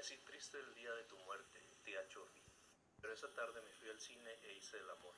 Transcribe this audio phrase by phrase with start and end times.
[0.00, 2.42] Triste el día de tu muerte, tía Chorri,
[3.02, 5.14] pero esa tarde me fui al cine e hice el amor.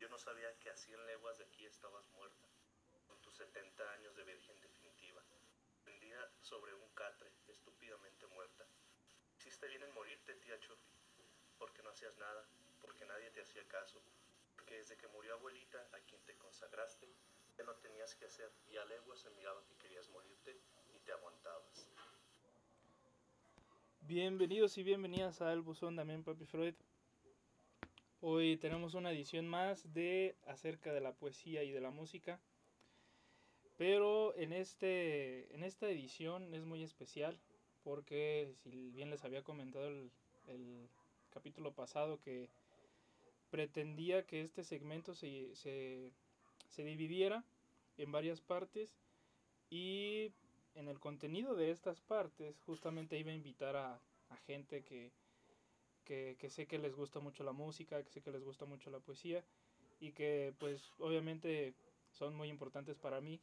[0.00, 2.48] Yo no sabía que a 100 leguas de aquí estabas muerta,
[3.06, 5.22] con tus 70 años de virgen definitiva,
[5.84, 8.66] tendida sobre un catre, estúpidamente muerta.
[9.36, 10.90] Hiciste bien en morirte, tía Chorri,
[11.56, 12.44] porque no hacías nada,
[12.80, 14.02] porque nadie te hacía caso,
[14.56, 17.08] porque desde que murió abuelita, a quien te consagraste,
[17.56, 20.60] ya no tenías que hacer, y a leguas se miraba que querías morirte
[20.92, 21.87] y te aguantabas.
[24.08, 26.72] Bienvenidos y bienvenidas a El Buzón también Papi Freud.
[28.22, 32.40] Hoy tenemos una edición más de acerca de la poesía y de la música.
[33.76, 37.38] Pero en, este, en esta edición es muy especial
[37.84, 40.10] porque si bien les había comentado el,
[40.46, 40.88] el
[41.28, 42.48] capítulo pasado que
[43.50, 46.14] pretendía que este segmento se, se,
[46.70, 47.44] se dividiera
[47.98, 48.96] en varias partes
[49.68, 50.32] y
[50.78, 55.12] en el contenido de estas partes justamente iba a invitar a, a gente que,
[56.04, 58.88] que, que, sé que les gusta mucho la música, que sé que les gusta mucho
[58.90, 59.44] la poesía
[59.98, 61.74] y que pues obviamente
[62.12, 63.40] son muy importantes para mí.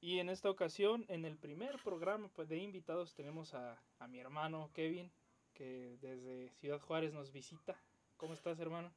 [0.00, 4.20] Y en esta ocasión, en el primer programa pues, de invitados tenemos a, a mi
[4.20, 5.10] hermano Kevin,
[5.52, 7.76] que desde Ciudad Juárez nos visita.
[8.16, 8.92] ¿Cómo estás, hermano?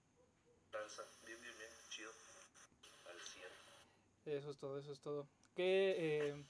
[1.26, 2.12] Bien, bien, bien, chido.
[3.06, 4.38] Al 100.
[4.38, 5.28] Eso es todo, eso es todo.
[5.56, 6.46] ¿Qué, eh,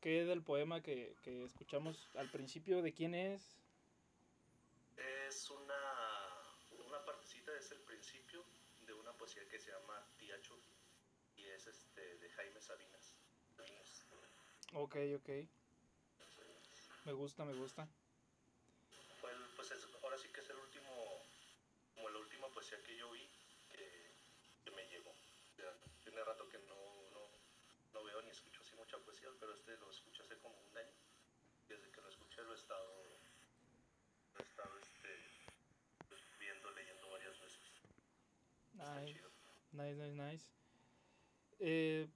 [0.00, 3.56] qué del poema que, que, escuchamos al principio, de quién es?
[4.96, 5.74] Es una,
[6.86, 8.44] una partecita, es el principio
[8.86, 10.58] de una poesía que se llama Tiacho
[11.36, 13.14] y es este de Jaime Sabinas.
[13.56, 14.06] Sabinas.
[14.74, 15.28] Ok, ok.
[17.04, 17.88] Me gusta, me gusta.
[19.20, 21.22] Fue el, pues es, ahora sí que es el último,
[21.94, 23.26] como la última poesía que yo vi
[23.70, 24.12] que,
[24.64, 25.14] que me llegó.
[26.04, 30.38] Tiene rato que no, veo ni escucho así mucha poesía, pero este lo escuché hace
[30.38, 30.96] como un año.
[31.68, 33.18] Desde que lo escuché lo he estado,
[34.34, 35.08] lo he estado este,
[36.08, 37.60] pues, viendo, leyendo varias veces.
[38.72, 39.20] Nice,
[39.72, 40.52] nice, nice, nice.
[41.58, 42.08] Eh,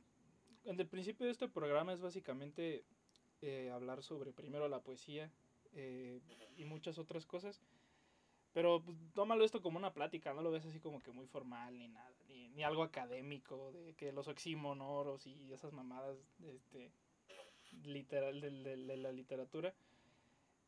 [0.64, 2.86] en el principio de este programa es básicamente
[3.42, 5.30] eh, hablar sobre primero la poesía
[5.74, 6.22] eh,
[6.56, 7.60] y muchas otras cosas.
[8.52, 11.78] Pero pues, tómalo esto como una plática, no lo ves así como que muy formal
[11.78, 16.90] ni nada, ni, ni algo académico de que los oxímonos y esas mamadas este,
[17.84, 19.74] literal de, de, de la literatura.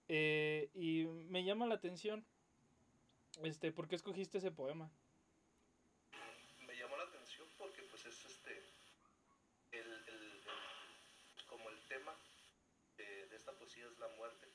[0.09, 2.25] Eh, y me llama la atención,
[3.43, 4.91] este, ¿por qué escogiste ese poema?
[6.67, 8.63] Me llamó la atención porque pues es este,
[9.73, 10.41] el, el,
[11.47, 12.15] como el tema
[12.97, 14.47] de esta poesía es la muerte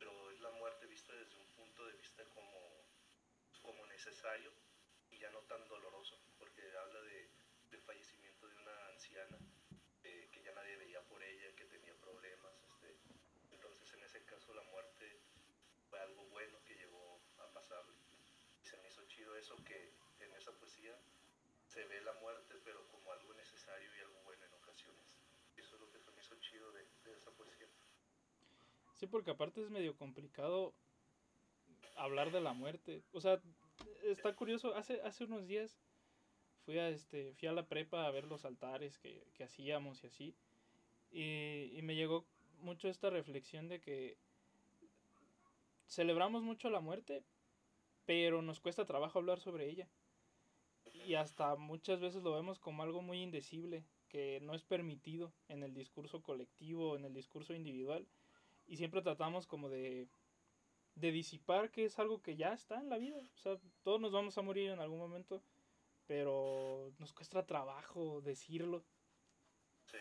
[0.00, 2.50] pero es la muerte vista desde un punto de vista como,
[3.60, 4.50] como necesario
[5.10, 7.28] y ya no tan doloroso, porque habla de,
[7.70, 9.38] del fallecimiento de una anciana
[10.04, 12.54] eh, que ya nadie veía por ella, que tenía problemas.
[12.82, 13.12] Este,
[13.52, 15.20] entonces en ese caso la muerte
[15.90, 17.92] fue algo bueno que llegó a pasarle.
[18.62, 20.96] Y se me hizo chido eso que en esa poesía
[21.66, 25.18] se ve la muerte, pero como algo necesario y algo bueno en ocasiones.
[25.58, 27.68] Eso es lo que se me hizo chido de, de esa poesía.
[28.94, 30.74] Sí, porque aparte es medio complicado
[31.96, 33.02] hablar de la muerte.
[33.12, 33.40] O sea,
[34.04, 34.74] está curioso.
[34.74, 35.78] Hace, hace unos días
[36.64, 40.06] fui a, este, fui a la prepa a ver los altares que, que hacíamos y
[40.06, 40.34] así.
[41.10, 42.26] Y, y me llegó
[42.60, 44.16] mucho esta reflexión de que
[45.88, 47.22] celebramos mucho la muerte,
[48.06, 49.88] pero nos cuesta trabajo hablar sobre ella.
[51.06, 55.62] Y hasta muchas veces lo vemos como algo muy indecible, que no es permitido en
[55.62, 58.06] el discurso colectivo, en el discurso individual
[58.70, 60.06] y siempre tratamos como de,
[61.00, 63.18] de disipar que es algo que ya está en la vida.
[63.34, 65.42] O sea, todos nos vamos a morir en algún momento,
[66.06, 68.84] pero nos cuesta trabajo decirlo.
[69.86, 69.98] Sí,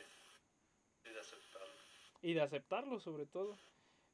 [1.06, 1.74] y de aceptarlo.
[2.22, 3.58] Y de aceptarlo sobre todo.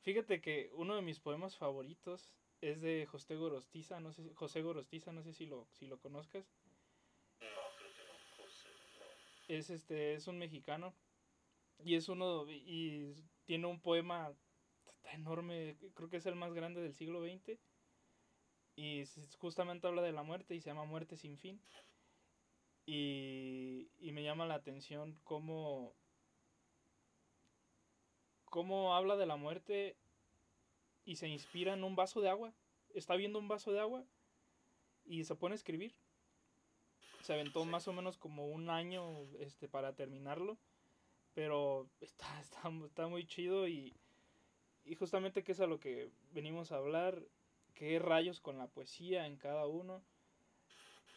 [0.01, 2.29] Fíjate que uno de mis poemas favoritos
[2.61, 6.45] es de José Gorostiza, no sé, José Gorostiza, no sé si lo, si lo conozcas.
[7.39, 7.47] No,
[7.77, 8.69] creo que no, José,
[8.99, 9.55] no.
[9.55, 10.93] Es este, es un mexicano.
[11.83, 13.13] Y es uno, y
[13.45, 14.33] tiene un poema
[15.05, 17.59] está enorme, creo que es el más grande del siglo XX.
[18.75, 19.03] Y
[19.37, 21.61] justamente habla de la muerte y se llama Muerte sin fin.
[22.85, 25.93] Y, y me llama la atención cómo,
[28.45, 29.95] cómo habla de la muerte
[31.05, 32.53] y se inspira en un vaso de agua.
[32.93, 34.03] Está viendo un vaso de agua
[35.05, 35.95] y se pone a escribir.
[37.21, 37.69] Se aventó sí.
[37.69, 40.57] más o menos como un año este, para terminarlo.
[41.33, 43.95] Pero está, está, está muy chido y,
[44.85, 47.21] y justamente que es a lo que venimos a hablar,
[47.73, 50.03] qué rayos con la poesía en cada uno.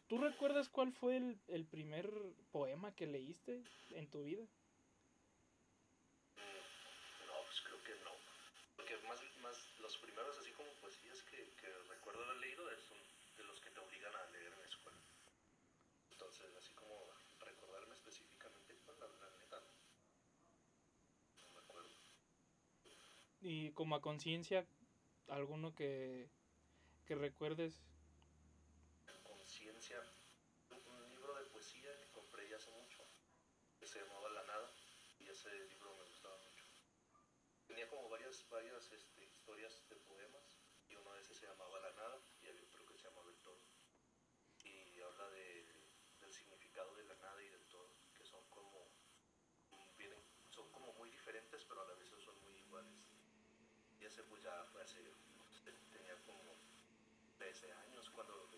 [0.08, 2.10] ¿Tú recuerdas cuál fue el, el primer
[2.50, 4.44] poema que leíste en tu vida?
[7.26, 8.12] No, pues creo que no.
[8.76, 10.38] Porque más, más los primeros
[23.48, 24.66] y como a conciencia,
[25.28, 26.28] alguno que,
[27.06, 27.80] que recuerdes.
[29.22, 29.96] Conciencia,
[30.68, 33.02] un libro de poesía que compré ya hace mucho,
[33.80, 34.70] que se llamaba La Nada,
[35.18, 36.66] y ese libro me gustaba mucho.
[37.66, 41.92] Tenía como varias, varias este, historias de poemas, y uno de esos se llamaba La
[41.94, 43.62] Nada, y había otro que se llamaba El Todo.
[44.62, 45.64] Y habla de,
[46.20, 48.90] del significado de la nada y del todo, que son como,
[49.96, 53.08] vienen, son como muy diferentes, pero a la vez son muy iguales.
[54.18, 54.98] Ese pues ya fue hace,
[55.62, 55.62] pues,
[55.92, 56.42] tenía como
[57.38, 58.48] 13 años cuando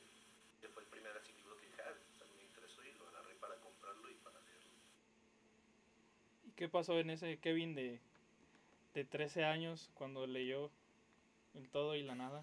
[0.59, 3.35] que fue el primer así libro que dije, ah, pues, me interesó y lo agarré
[3.35, 4.71] para comprarlo y para leerlo.
[6.47, 8.01] ¿Y qué pasó en ese Kevin de,
[8.95, 10.71] de 13 años cuando leyó
[11.53, 12.43] El todo y la nada?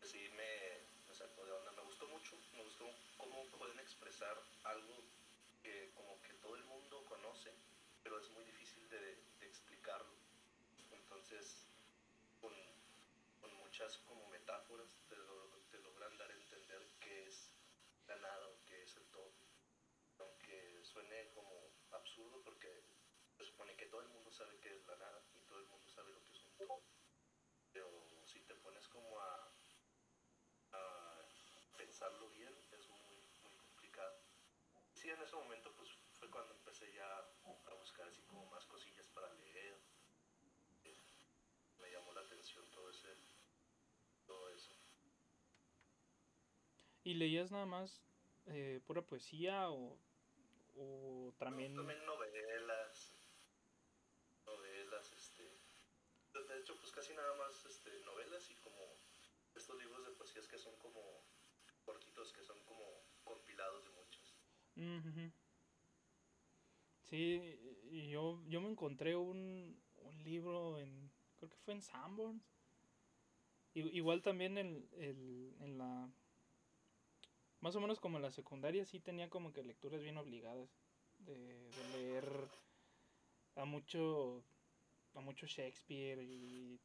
[0.00, 2.88] Sí, me, me sacó de onda, me gustó mucho, me gustó
[3.18, 4.34] cómo pueden expresar
[4.64, 5.04] algo
[5.62, 7.52] que como que todo el mundo conoce,
[8.02, 8.98] pero es muy difícil de,
[9.40, 10.14] de explicarlo.
[10.90, 11.66] Entonces,
[12.40, 12.52] con,
[13.40, 17.52] con muchas como metáforas te, lo- te logran dar a entender qué es
[18.06, 19.34] la nada qué es el todo.
[20.18, 22.84] Aunque suene como absurdo porque
[23.36, 25.88] se supone que todo el mundo sabe qué es la nada y todo el mundo
[25.88, 26.82] sabe lo que es un todo.
[27.72, 29.52] Pero si te pones como a,
[30.72, 31.24] a
[31.76, 34.16] pensarlo bien, es muy, muy complicado.
[34.94, 37.18] Sí, en ese momento pues fue cuando empecé ya
[37.66, 39.78] a buscar así como más cosillas para leer.
[40.84, 40.96] Eh,
[41.78, 43.16] Me llamó la atención todo ese,
[44.26, 44.76] todo eso.
[47.06, 48.02] ¿Y leías nada más
[48.46, 49.96] eh, pura poesía o,
[50.76, 51.72] o también...
[51.76, 53.12] También novelas,
[54.44, 58.82] novelas, este, de- hecho pues casi nada más este, novelas y como
[59.54, 61.00] estos libros de poesías que son como
[61.84, 62.82] cortitos, que son como
[63.22, 64.34] compilados de muchos.
[64.74, 65.30] Ujú.
[67.04, 67.40] Sí,
[67.92, 71.08] y yo, yo me encontré un, un libro en,
[71.38, 72.42] creo que fue en Sanborns.
[73.74, 76.10] Igual también en, el- en la,
[77.66, 80.70] más o menos como en la secundaria sí tenía como que lecturas bien obligadas
[81.18, 82.24] de, leer
[83.56, 84.44] a mucho,
[85.16, 86.78] a mucho Shakespeare y,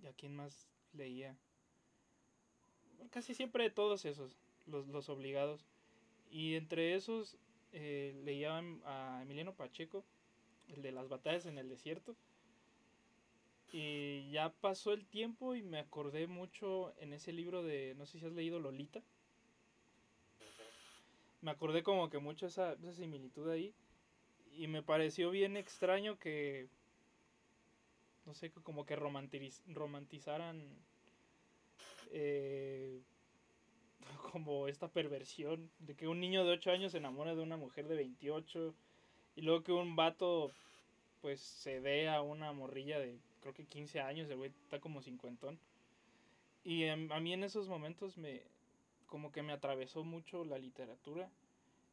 [0.00, 1.36] y a quién más leía.
[3.10, 5.66] Casi siempre todos esos, los, los obligados.
[6.30, 7.36] Y entre esos
[7.72, 10.04] eh, leía a Emiliano Pacheco,
[10.68, 12.14] el de las batallas en el desierto.
[13.72, 18.20] Y ya pasó el tiempo y me acordé mucho en ese libro de, no sé
[18.20, 19.02] si has leído Lolita.
[21.40, 23.74] Me acordé como que mucho esa, esa similitud ahí.
[24.52, 26.68] Y me pareció bien extraño que,
[28.26, 30.58] no sé, como que romantiz- romantizaran
[32.10, 33.02] eh,
[34.32, 37.88] como esta perversión de que un niño de 8 años se enamora de una mujer
[37.88, 38.74] de 28
[39.36, 40.50] y luego que un vato
[41.22, 45.02] pues se dé a una morrilla de creo que 15 años, el güey está como
[45.02, 45.58] cincuentón.
[46.64, 48.42] Y em, a mí en esos momentos me
[49.06, 51.30] como que me atravesó mucho la literatura.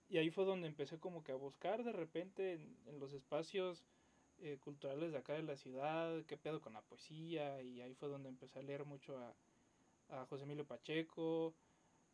[0.10, 3.83] Y ahí fue donde empecé como que a buscar de repente en, en los espacios
[4.45, 7.61] eh, culturales de acá de la ciudad, qué pedo con la poesía.
[7.61, 9.33] Y ahí fue donde empecé a leer mucho a,
[10.30, 11.56] José Emilio Pacheco,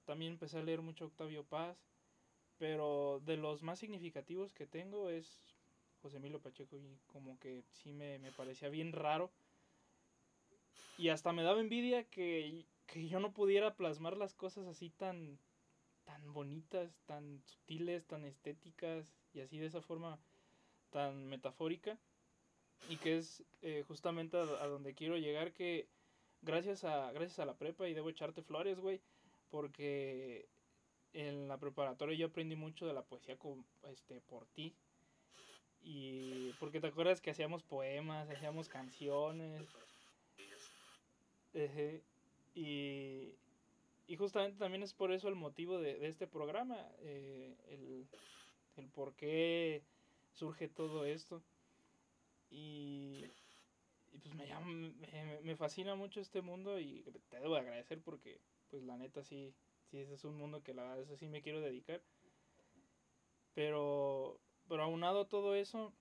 [0.05, 1.75] también empecé a leer mucho a Octavio Paz,
[2.57, 5.27] pero de los más significativos que tengo es
[6.01, 6.77] José Emilio Pacheco.
[6.77, 9.31] Y como que sí me, me parecía bien raro.
[10.97, 15.39] Y hasta me daba envidia que, que yo no pudiera plasmar las cosas así tan,
[16.05, 20.19] tan bonitas, tan sutiles, tan estéticas y así de esa forma
[20.89, 21.97] tan metafórica.
[22.89, 25.87] Y que es eh, justamente a, donde quiero llegar que
[26.41, 29.01] gracias a gracias a la prepa y debo echarte flores, güey,
[29.49, 30.47] porque
[31.13, 34.75] en la preparatoria yo aprendí mucho de la poesía con, este por ti.
[35.81, 39.67] Y porque te acuerdas que hacíamos poemas, hacíamos canciones,
[42.59, 43.37] y,
[44.05, 48.05] y justamente también es por eso el motivo de, este programa, eh, el,
[48.75, 49.81] el por qué
[50.33, 51.41] surge todo esto.
[52.51, 53.23] Y,
[54.21, 58.41] pues me, llama, me, me fascina mucho este mundo y te debo de agradecer porque
[58.69, 59.53] pues la neta sí,
[59.89, 62.01] sí ese es un mundo que la verdad eso sí me quiero dedicar.
[63.53, 65.93] Pero, pero aunado todo eso,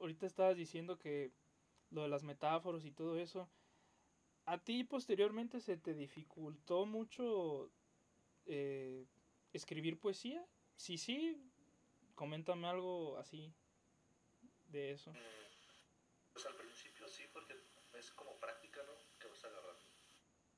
[0.00, 1.30] ahorita estabas diciendo que
[1.90, 3.48] lo de las metáforas y todo eso,
[4.48, 7.70] ¿a ti posteriormente se te dificultó mucho
[8.46, 9.06] eh,
[9.52, 10.44] escribir poesía?
[10.76, 11.36] Sí, sí,
[12.14, 13.52] coméntame algo así
[14.68, 15.12] de eso.
[15.12, 17.54] Mm, Pues al principio sí, porque
[17.94, 18.92] es como práctica, ¿no?
[19.18, 19.84] Que vas agarrando.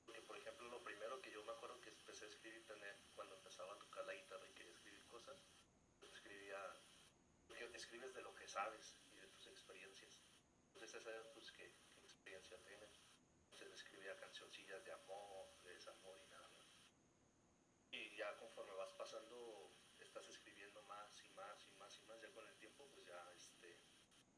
[0.05, 3.35] Porque, por ejemplo, lo primero que yo me acuerdo que empecé a escribir también, cuando
[3.37, 5.43] empezaba a tocar la guitarra y quería escribir cosas,
[6.03, 6.61] escribía,
[7.49, 10.21] porque escribes de lo que sabes y de tus experiencias.
[10.67, 13.01] Entonces, a saber pues, qué, qué experiencia tienes.
[13.45, 14.17] Entonces, le escribía
[14.79, 16.69] de amor, de desamor y nada más.
[17.91, 22.31] Y ya conforme vas pasando, estás escribiendo más y más y más y más, ya
[22.31, 23.81] con el tiempo, pues ya este,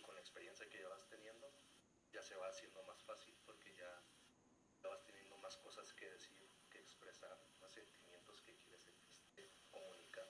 [0.02, 1.52] con la experiencia que ya vas teniendo,
[2.10, 4.02] ya se va haciendo más fácil porque ya,
[4.82, 10.28] ya vas teniendo más cosas que decir, que expresar, más sentimientos que quieres este, comunicar.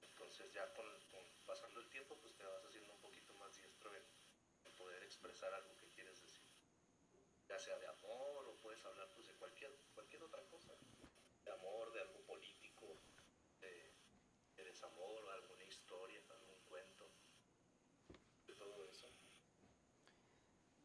[0.00, 3.94] Entonces ya con, con pasando el tiempo, pues te vas haciendo un poquito más diestro
[3.94, 4.04] en,
[4.64, 6.46] en poder expresar algo que quieres decir.
[7.48, 10.72] Ya sea de amor o puedes hablar pues de cualquier, cualquier otra cosa.
[11.44, 13.00] De amor, de algo político,
[13.60, 13.92] de,
[14.56, 17.10] de desamor, alguna historia, algún cuento,
[18.46, 19.08] de todo eso.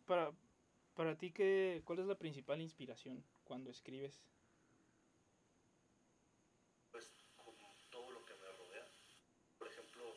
[0.05, 0.31] Para,
[0.95, 4.21] para ti, ¿qué, ¿cuál es la principal inspiración cuando escribes?
[6.95, 7.53] pues con
[7.91, 8.87] todo lo que me rodea.
[9.57, 10.15] Por ejemplo,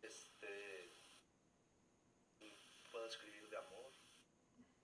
[0.00, 0.90] este
[2.90, 3.92] puedo escribir de amor,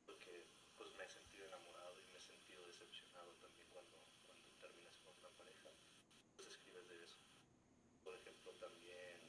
[0.04, 4.98] porque pues me he sentido enamorado y me he sentido decepcionado también cuando, cuando terminas
[5.00, 5.70] con una pareja,
[6.36, 7.18] pues escribes de eso.
[8.08, 9.20] Por ejemplo, también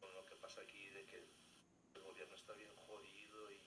[0.00, 1.22] con lo que pasa aquí de que
[1.94, 3.60] el gobierno está bien jodido y,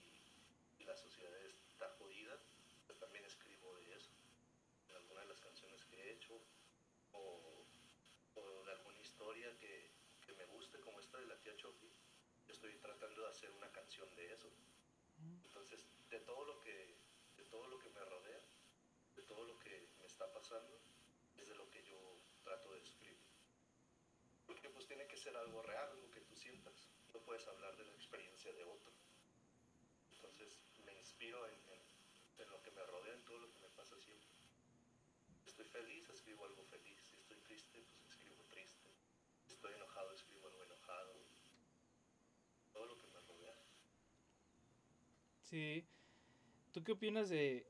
[0.80, 1.32] y la sociedad
[1.72, 2.38] está jodida,
[2.84, 4.10] pues también escribo de eso.
[4.90, 6.38] En algunas de las canciones que he hecho,
[7.12, 7.64] o,
[8.34, 9.90] o de alguna historia que,
[10.26, 11.88] que me guste, como esta de la tía Chopi,
[12.46, 14.50] yo estoy tratando de hacer una canción de eso.
[15.42, 16.94] Entonces, de todo lo que,
[17.38, 18.42] de todo lo que me rodea,
[19.16, 20.78] de todo lo que me está pasando,
[21.38, 23.24] es de lo que yo trato de escribir.
[24.46, 26.86] Porque pues tiene que ser algo real, algo que tú sientas.
[27.14, 28.92] No puedes hablar de la experiencia de otro.
[30.12, 31.80] Entonces, me inspiro en, en,
[32.44, 34.28] en lo que me rodea, en todo lo que me pasa siempre.
[35.46, 37.00] Estoy feliz, escribo algo feliz.
[37.08, 38.90] Si estoy triste, pues escribo triste.
[39.46, 41.14] Si estoy enojado, escribo algo enojado.
[42.74, 43.56] Todo lo que me rodea.
[45.42, 45.86] Sí.
[46.72, 47.66] ¿Tú qué opinas de,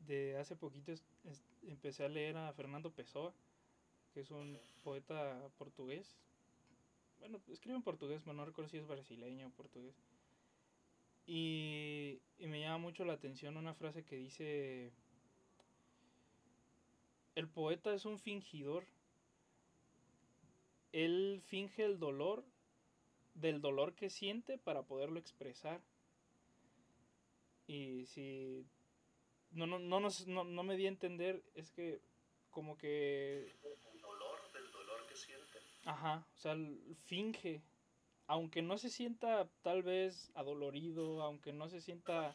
[0.00, 3.32] de hace poquito es- es- empecé a leer a Fernando Pessoa,
[4.12, 6.16] que es un poeta portugués?
[7.24, 9.94] Bueno, escribe en portugués, pero no recuerdo si es brasileño o portugués.
[11.26, 14.92] Y, y me llama mucho la atención una frase que dice,
[17.34, 18.84] el poeta es un fingidor.
[20.92, 22.44] Él finge el dolor
[23.32, 25.80] del dolor que siente para poderlo expresar.
[27.66, 28.66] Y si
[29.50, 32.02] no, no, no, no, no me di a entender, es que
[32.50, 33.50] como que,
[33.94, 35.73] El dolor del dolor que siente.
[35.84, 36.56] Ajá, o sea,
[37.06, 37.62] finge,
[38.26, 42.34] aunque no se sienta tal vez adolorido, aunque no se sienta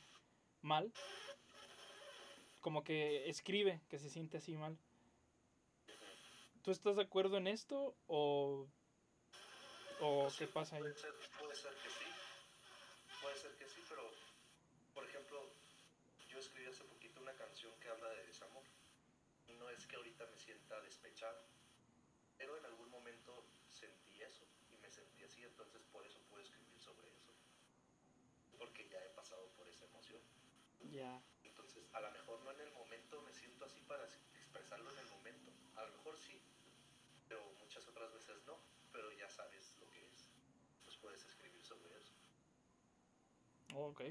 [0.61, 0.91] mal,
[2.61, 4.77] como que escribe que se siente así mal.
[6.63, 8.67] ¿Tú estás de acuerdo en esto o,
[10.01, 10.81] o Pues qué pasa ahí?
[10.81, 12.05] Puede ser, puede ser que sí.
[13.21, 14.11] Puede ser que sí, pero,
[14.93, 15.41] por ejemplo,
[16.29, 18.63] yo escribí hace poquito una canción que habla de desamor.
[19.47, 21.41] Y no es que ahorita me sienta despechado,
[22.37, 26.79] pero en algún momento sentí eso y me sentí así, entonces por eso puedo escribir
[26.79, 27.33] sobre eso.
[28.57, 30.21] Porque ya he pasado por esa emoción.
[30.83, 31.21] Ya.
[31.43, 35.07] Entonces, a lo mejor no en el momento me siento así para expresarlo en el
[35.09, 35.51] momento.
[35.75, 36.39] A lo mejor sí,
[37.27, 38.57] pero muchas otras veces no.
[38.91, 40.29] Pero ya sabes lo que es.
[40.85, 42.13] Pues puedes escribir sobre eso.
[43.75, 44.01] Ok,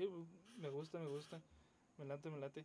[0.57, 1.41] me gusta, me gusta.
[1.99, 2.65] Me late, me late.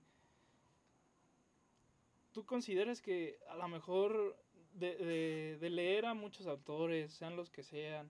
[2.31, 4.35] ¿Tú consideras que a lo mejor
[4.73, 8.09] de, de- de leer a muchos autores, sean los que sean,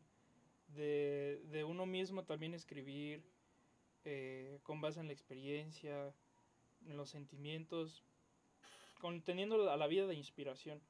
[0.69, 3.23] de, de uno mismo también escribir
[4.05, 6.13] eh, con base en la experiencia,
[6.85, 8.03] en los sentimientos,
[8.99, 10.81] con, teniendo a la vida de inspiración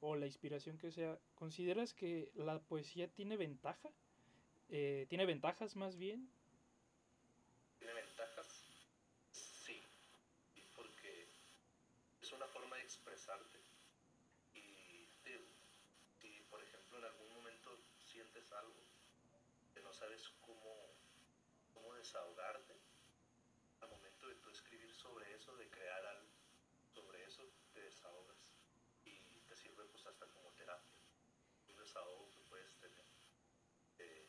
[0.00, 3.90] o la inspiración que sea, ¿consideras que la poesía tiene ventaja?
[4.68, 6.30] Eh, ¿Tiene ventajas más bien?
[7.78, 8.64] ¿Tiene ventajas?
[9.32, 9.82] Sí.
[10.76, 11.26] Porque
[12.20, 13.58] es una forma de expresarte.
[14.54, 15.08] Y
[16.20, 18.84] si, por ejemplo, en algún momento sientes algo
[19.74, 20.28] que no sabes
[22.08, 22.74] desahogarte,
[23.82, 26.32] al momento de tú escribir sobre eso, de crear algo
[26.94, 28.54] sobre eso, te desahogas.
[29.04, 30.96] Y te sirve pues hasta como terapia.
[31.68, 33.04] Un desahogo que puedes tener.
[33.98, 34.26] De,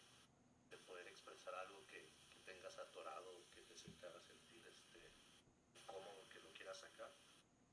[0.70, 2.10] de poder expresar algo que,
[2.44, 3.76] tengas atorado, que te,
[4.08, 5.14] haga sentir este,
[5.86, 7.14] cómodo, que lo quieras sacar.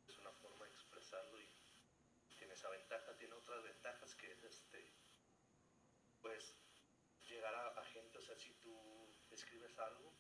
[0.07, 1.49] Es una forma de expresarlo y
[2.37, 4.93] tiene esa ventaja, tiene otras ventajas que es este,
[6.21, 6.55] pues
[7.27, 10.13] llegar a, a gente, o sea, si tú escribes algo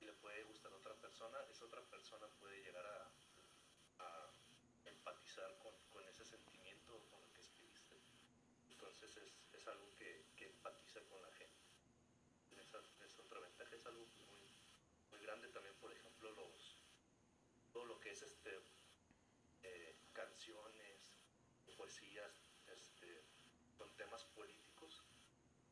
[0.00, 3.12] y le puede gustar a otra persona, esa otra persona puede llegar a,
[4.84, 5.74] empatizar con,
[6.08, 7.96] ese sentimiento con lo que escribiste.
[8.70, 11.62] Entonces es, es algo que, que empatiza con la gente.
[12.60, 16.76] Esa es otra ventaja, es algo muy, grande también, por ejemplo, los
[17.72, 18.60] todo lo que es este
[19.62, 21.14] eh, canciones,
[21.76, 22.32] poesías,
[22.66, 23.22] este,
[23.78, 25.02] con temas políticos,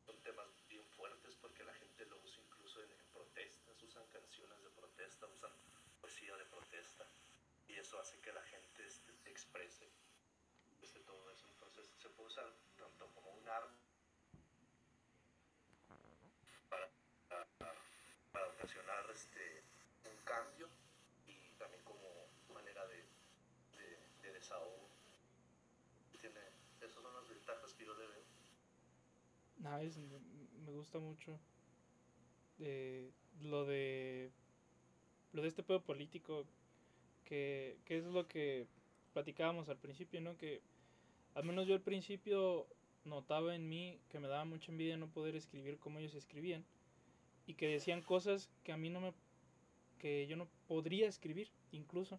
[0.06, 4.62] son temas bien fuertes porque la gente lo usa incluso en, en protestas, usan canciones
[4.62, 5.52] de protesta, usan
[6.26, 7.06] de protesta
[7.66, 8.86] y eso hace que la gente
[9.24, 9.88] exprese
[10.82, 11.46] este, todo eso.
[11.48, 13.78] Entonces se puede usar tanto como un arma
[16.68, 19.62] para, ocasionar este,
[20.04, 20.68] un cambio
[21.26, 23.04] y también como manera de,
[23.78, 24.90] de, de desahogo.
[26.20, 26.40] Tiene,
[26.80, 28.24] esas son las ventajas que yo le veo.
[29.56, 31.40] Nice, me gusta mucho.
[32.58, 33.10] Eh,
[33.40, 34.30] lo de.
[35.32, 36.44] Lo de este pedo político.
[37.24, 38.66] Que, que es lo que
[39.12, 40.36] platicábamos al principio, ¿no?
[40.36, 40.60] Que
[41.34, 42.66] al menos yo al principio
[43.04, 46.64] notaba en mí que me daba mucha envidia no poder escribir como ellos escribían.
[47.46, 49.12] Y que decían cosas que a mí no me.
[49.98, 52.18] que yo no podría escribir, incluso.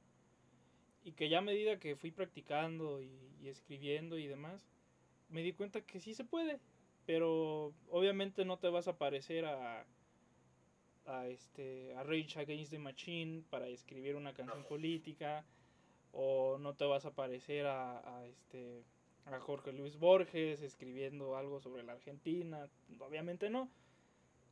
[1.04, 4.66] Y que ya a medida que fui practicando y, y escribiendo y demás,
[5.30, 6.60] me di cuenta que sí se puede
[7.06, 9.86] pero obviamente no te vas a parecer a
[11.06, 15.44] a este a Rage Against the Machine para escribir una canción política
[16.12, 18.84] o no te vas a parecer a, a este
[19.26, 23.70] a Jorge Luis Borges escribiendo algo sobre la Argentina obviamente no.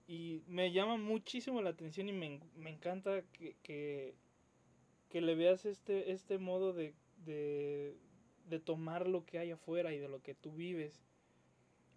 [0.10, 4.16] Y me llama muchísimo la atención y me, me encanta que, que,
[5.12, 7.96] que, le veas este, este modo de, de,
[8.50, 11.00] de tomar lo que hay afuera y de lo que tú vives.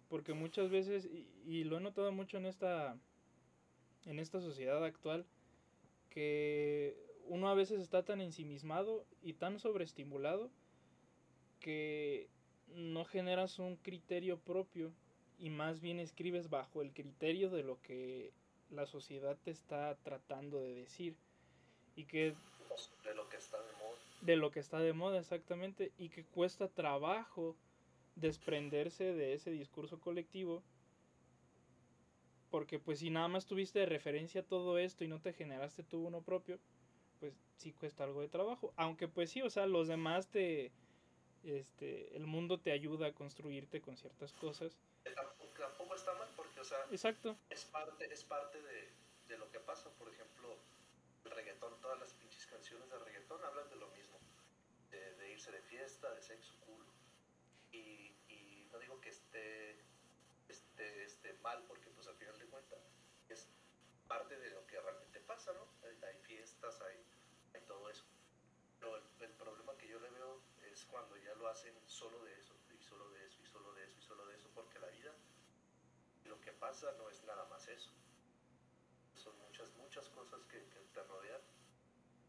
[0.09, 2.95] Porque muchas veces y, y, lo he notado mucho en esta
[4.05, 5.25] en esta sociedad actual
[6.09, 6.95] que
[7.27, 10.49] uno a veces está tan ensimismado y tan sobreestimulado
[11.59, 12.29] que
[12.67, 14.91] no generas un criterio propio
[15.39, 18.31] y más bien escribes bajo el criterio de lo que
[18.69, 21.15] la sociedad te está tratando de decir
[21.95, 22.35] y que
[23.03, 23.97] de lo que está de moda.
[24.21, 27.55] de lo que está de moda exactamente y que cuesta trabajo
[28.15, 30.63] desprenderse de ese discurso colectivo
[32.53, 36.05] porque pues si nada más tuviste de referencia todo esto y no te generaste tú
[36.05, 36.59] uno propio
[37.19, 38.75] pues sí cuesta algo de trabajo.
[38.75, 40.71] Aunque pues sí o sea los demás te
[41.43, 44.77] este el mundo te ayuda a construirte con ciertas cosas.
[45.03, 47.35] Tampoco está mal porque o sea exacto.
[47.49, 48.87] es parte es parte de,
[49.29, 49.89] de lo que pasa.
[49.97, 50.55] Por ejemplo
[51.25, 54.19] el reggaetón todas las pinches canciones de reggaetón hablan de lo mismo.
[54.91, 56.85] De, de irse de fiesta de sexo culo.
[57.71, 59.79] Y, y no digo que esté,
[60.47, 62.79] esté, esté mal, porque pues al final de cuentas
[63.29, 63.47] es
[64.13, 65.65] parte de lo que realmente pasa, ¿no?
[65.87, 66.97] Hay, fiestas, hay,
[67.55, 68.05] hay, todo eso.
[68.79, 70.39] Pero el, problema que yo le veo
[70.71, 73.83] es cuando ya lo hacen solo de eso, y solo de eso, y solo de
[73.85, 75.11] eso, y solo de eso, porque la vida,
[76.25, 77.89] lo que pasa no es nada más eso.
[79.15, 80.59] Son muchas, muchas cosas que,
[80.93, 81.41] te rodean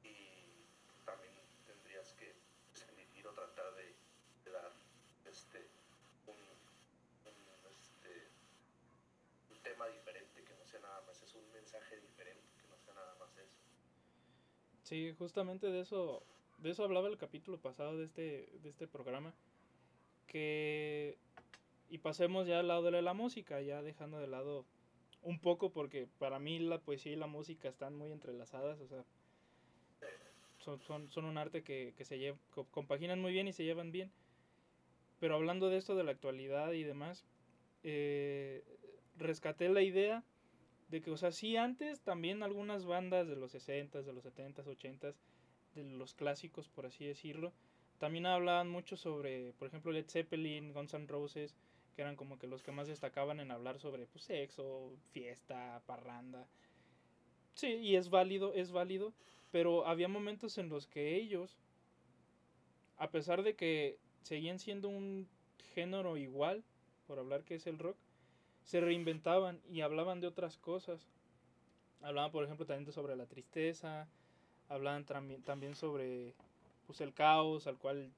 [0.04, 0.64] y
[1.04, 1.34] también
[1.66, 2.34] tendrías que
[2.72, 3.94] escribir o tratar de,
[4.44, 4.72] de dar
[5.26, 5.68] este,
[6.26, 6.36] un,
[7.26, 7.36] un,
[7.78, 8.28] este,
[9.50, 11.54] un, tema diferente, que no sea nada más, es un
[12.02, 13.52] diferente, que no sea nada más eso.
[14.82, 16.22] Sí, justamente de eso,
[16.58, 19.34] de eso hablaba el capítulo pasado de este, de este programa,
[20.26, 21.16] que,
[21.90, 24.64] y pasemos ya al lado de la música, ya dejando de lado
[25.22, 29.04] un poco, porque para mí la poesía y la música están muy entrelazadas, o sea,
[30.58, 32.38] son, son, son un arte que, que se lleva,
[32.70, 34.10] compaginan muy bien y se llevan bien.
[35.20, 37.24] Pero hablando de esto de la actualidad y demás,
[37.82, 38.64] eh,
[39.16, 40.24] rescaté la idea
[40.88, 44.66] de que, o sea, sí antes también algunas bandas de los 60s, de los 70s,
[44.66, 45.14] 80s,
[45.74, 47.52] de los clásicos, por así decirlo,
[47.98, 51.54] también hablaban mucho sobre, por ejemplo, Led Zeppelin, Guns N' Roses,
[51.94, 56.46] que eran como que los que más destacaban en hablar sobre pues, sexo, fiesta, parranda.
[57.54, 59.14] Sí, y es válido, es válido,
[59.52, 61.56] pero había momentos en los que ellos,
[62.98, 65.28] a pesar de que seguían siendo un
[65.74, 66.64] género igual,
[67.06, 67.96] por hablar que es el rock,
[68.64, 71.06] se reinventaban y hablaban de otras cosas.
[72.02, 74.08] Hablaban, por ejemplo, también sobre la tristeza,
[74.68, 76.34] hablaban también, sobre
[76.86, 78.10] pues, el caos al cual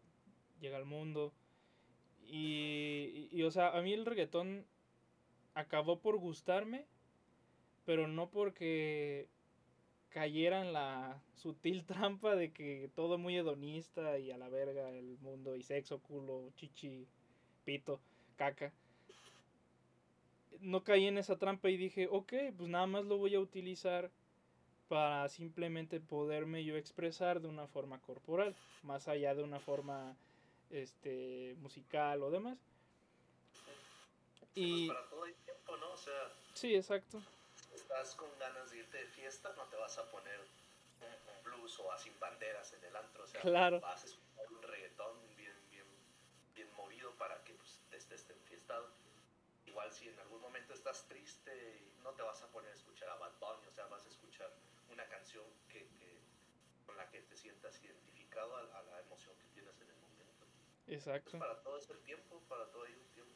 [0.60, 1.32] llega el mundo.
[2.24, 4.66] Y, y, y, o sea, a mí el reggaetón
[5.54, 6.86] acabó por gustarme,
[7.84, 9.28] pero no porque
[10.16, 15.18] cayera en la sutil trampa de que todo muy hedonista y a la verga el
[15.18, 17.06] mundo y sexo, culo, chichi,
[17.64, 18.00] pito,
[18.36, 18.72] caca.
[20.60, 24.10] No caí en esa trampa y dije, ok, pues nada más lo voy a utilizar
[24.88, 30.16] para simplemente poderme yo expresar de una forma corporal, más allá de una forma
[30.70, 32.58] este musical o demás.
[34.54, 35.92] Y pues para todo el tiempo, ¿no?
[35.92, 37.20] O sea, sí, exacto.
[37.74, 41.78] estás con ganas de irte de fiesta, no te vas a poner un, un blues
[41.80, 43.24] o a sin banderas en el antro.
[43.24, 43.80] O sea, Claro.
[43.80, 45.86] vas a escuchar un reggaetón bien, bien,
[46.54, 48.88] bien movido para que pues, estés enfiestado.
[49.76, 53.16] Igual si en algún momento estás triste, no te vas a poner a escuchar a
[53.16, 54.50] Bad Bunny, o sea, vas a escuchar
[54.88, 56.22] una canción que, que-
[56.86, 60.46] con la que te sientas identificado a, a la emoción que tienes en el momento.
[60.86, 61.32] Exacto.
[61.32, 63.34] Pues para todo es el tiempo, para todo hay un tiempo.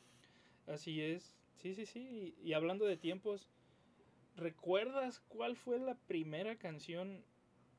[0.66, 1.36] Así es.
[1.58, 2.34] Sí, sí, sí.
[2.38, 3.50] Y, y hablando de tiempos,
[4.36, 7.26] ¿recuerdas cuál fue la primera canción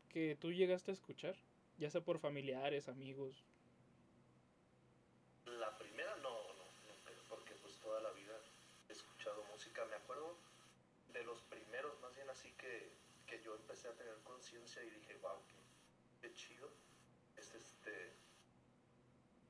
[0.09, 1.35] que tú llegaste a escuchar?
[1.77, 3.47] Ya sea por familiares, amigos.
[5.45, 8.39] La primera no, no, nunca, porque pues toda la vida
[8.89, 9.85] he escuchado música.
[9.85, 9.95] Me
[11.13, 12.91] de los primeros, más bien así que,
[13.27, 15.39] que yo empecé a tener conciencia y dije, wow,
[16.21, 16.69] qué, chido.
[17.37, 18.13] Es este,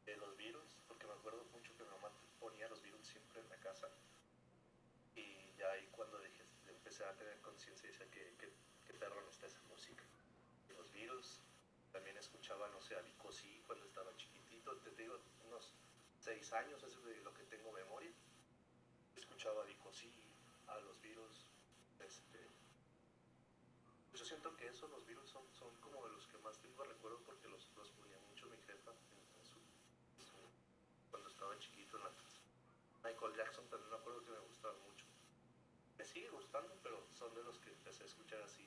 [0.06, 3.50] de los Beatles, porque me acuerdo mucho que mi mamá ponía los Beatles siempre en
[3.50, 3.89] la casa.
[5.15, 8.54] Y ya ahí cuando dije, empecé a tener conciencia, decía que, que,
[8.86, 10.04] que perrón está esa música.
[10.69, 11.41] Y los Beatles,
[11.91, 15.74] también escuchaba, no sé, a Vico sí cuando estaba chiquitito, te digo, unos
[16.19, 18.12] seis años, eso es de lo que tengo memoria.
[19.15, 20.13] Escuchaba a sí,
[20.67, 21.47] a los Beatles,
[22.00, 22.39] este...
[24.13, 27.20] Yo siento que eso, los Beatles son, son como de los que más tengo recuerdo
[27.26, 28.91] porque los, los ponía mucho mi jefa
[29.36, 29.60] en, su,
[31.12, 32.12] cuando estaba chiquito en la.
[33.04, 35.06] Michael Jackson también me acuerdo que me gustaba mucho.
[35.98, 38.65] Me sigue gustando, pero son de los que empecé a escuchar así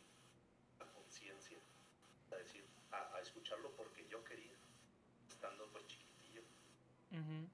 [0.80, 1.56] a conciencia,
[2.30, 4.52] a decir, a, escucharlo porque yo quería,
[5.26, 6.42] estando pues chiquitillo.
[7.10, 7.48] Ujú.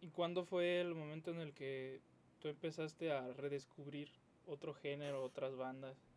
[0.00, 2.00] ¿Y cuándo fue el momento en el que
[2.38, 4.12] tú empezaste a redescubrir
[4.46, 6.09] otro género, otras bandas?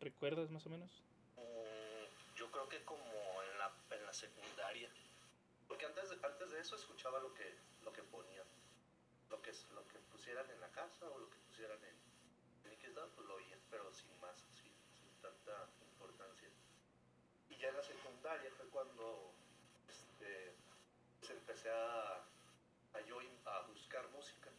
[0.00, 0.90] ¿Recuerdas más o menos?
[1.36, 4.90] Mm, yo creo que como en la, en la secundaria.
[5.68, 8.46] Porque antes de, antes de eso escuchaba lo que, lo que ponían.
[9.30, 11.94] Lo que, lo que pusieran en la casa o lo que pusieran en,
[12.64, 14.72] en XD, pues lo oía, pero sin más, sin,
[15.22, 16.48] tanta importancia.
[17.50, 19.32] Y ya en la secundaria fue cuando
[19.88, 20.54] este,
[21.20, 22.24] pues empecé a,
[22.94, 24.50] a buscar música.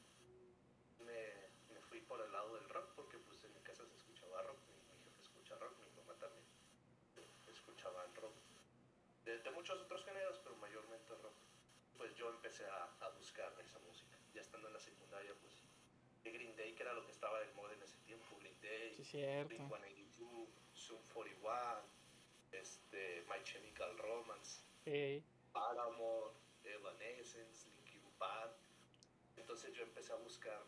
[1.00, 4.44] Me, me fui por el lado del rock porque pues en mi casa se escuchaba
[4.44, 6.46] rock, mi, mi jefe escucha rock, mi mamá también
[7.82, 8.34] escuchaban rock.
[9.26, 11.34] De, de muchos otros géneros, pero mayormente rock.
[11.98, 14.18] Pues yo empecé a, a buscar esa música.
[14.34, 15.54] Ya estando en la secundaria, pues
[16.24, 18.96] de Green Day, que era lo que estaba de moda en ese tiempo, Green Day,
[18.98, 19.48] Sí, cierto.
[19.50, 21.82] Blink 182, Zoom 41,
[22.52, 26.32] este, My Chemical Romance, Ey, Paramore,
[26.64, 28.54] Evanescence, Linkin Park.
[29.38, 30.62] Entonces yo empecé a buscar,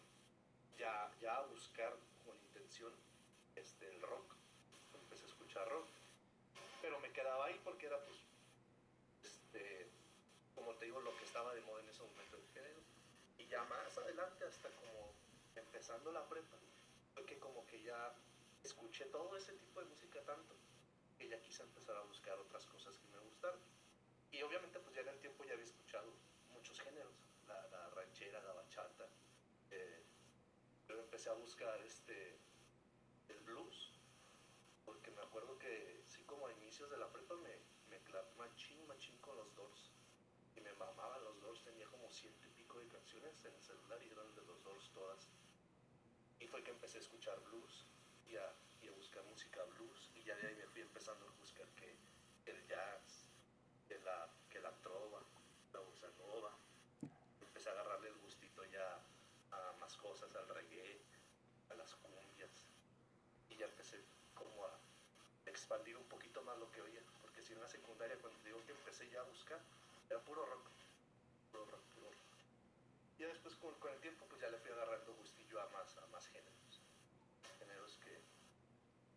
[0.77, 1.95] ya, ya a buscar
[2.25, 2.91] con intención
[3.55, 4.35] este, el rock.
[4.95, 5.87] Empecé a escuchar rock.
[6.83, 8.19] Pero me quedaba ahí porque era pues,
[9.23, 9.87] este,
[10.53, 12.81] como te digo, lo que estaba de moda en ese momento del género.
[13.37, 15.13] Y ya más adelante, hasta como
[15.55, 16.57] empezando la prepa,
[17.13, 18.13] fue que como que ya
[18.63, 20.55] escuché todo ese tipo de música tanto
[21.17, 23.61] que ya quise empezar a buscar otras cosas que me gustaron.
[24.31, 26.11] Y obviamente pues ya en el tiempo ya había escuchado
[26.51, 27.13] muchos géneros,
[27.47, 29.07] la, la ranchera, la bachata.
[29.71, 30.03] eh,
[30.85, 32.35] pero empecé a buscar este,
[33.29, 33.93] el blues,
[34.85, 35.92] porque me acuerdo que
[36.89, 37.57] de la prepa me,
[37.89, 37.99] me
[38.37, 39.91] machín, machín con los Doors.
[40.55, 44.01] Y me mamaban los Doors, tenía como ciento y pico de canciones en el celular
[44.03, 45.29] y eran de los Doors todas.
[46.39, 47.85] Y fue que empecé a escuchar blues
[48.27, 50.11] y a, y a buscar música blues.
[50.15, 51.95] Y ya de ahí me fui empezando a buscar que
[52.45, 53.29] el jazz,
[53.87, 55.23] que la, que la trova,
[55.73, 56.57] la bossa nova.
[57.41, 58.99] Empecé a agarrarle el gustito ya
[59.51, 61.01] a más cosas, al reggae,
[61.69, 62.67] a las cumbias.
[63.49, 64.03] Y ya empecé
[65.73, 67.01] expandir un poquito más lo que oía.
[67.21, 69.59] Porque si en la secundaria, cuando digo que empecé ya a buscar,
[70.09, 70.69] era puro rock.
[71.51, 72.09] Puro rock, puro.
[73.17, 76.27] Y después con, el tiempo pues ya le fui agarrando gustillo a más, a más
[76.27, 76.81] géneros.
[77.57, 78.21] Géneros que,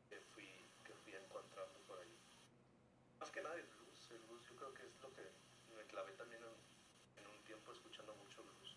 [0.08, 0.48] que, fui,
[0.84, 2.16] que fui encontrando por ahí.
[3.20, 4.10] Más que nada el blues.
[4.10, 5.28] El blues yo creo que es lo que
[5.76, 8.76] me clavé también en, un tiempo escuchando mucho blues.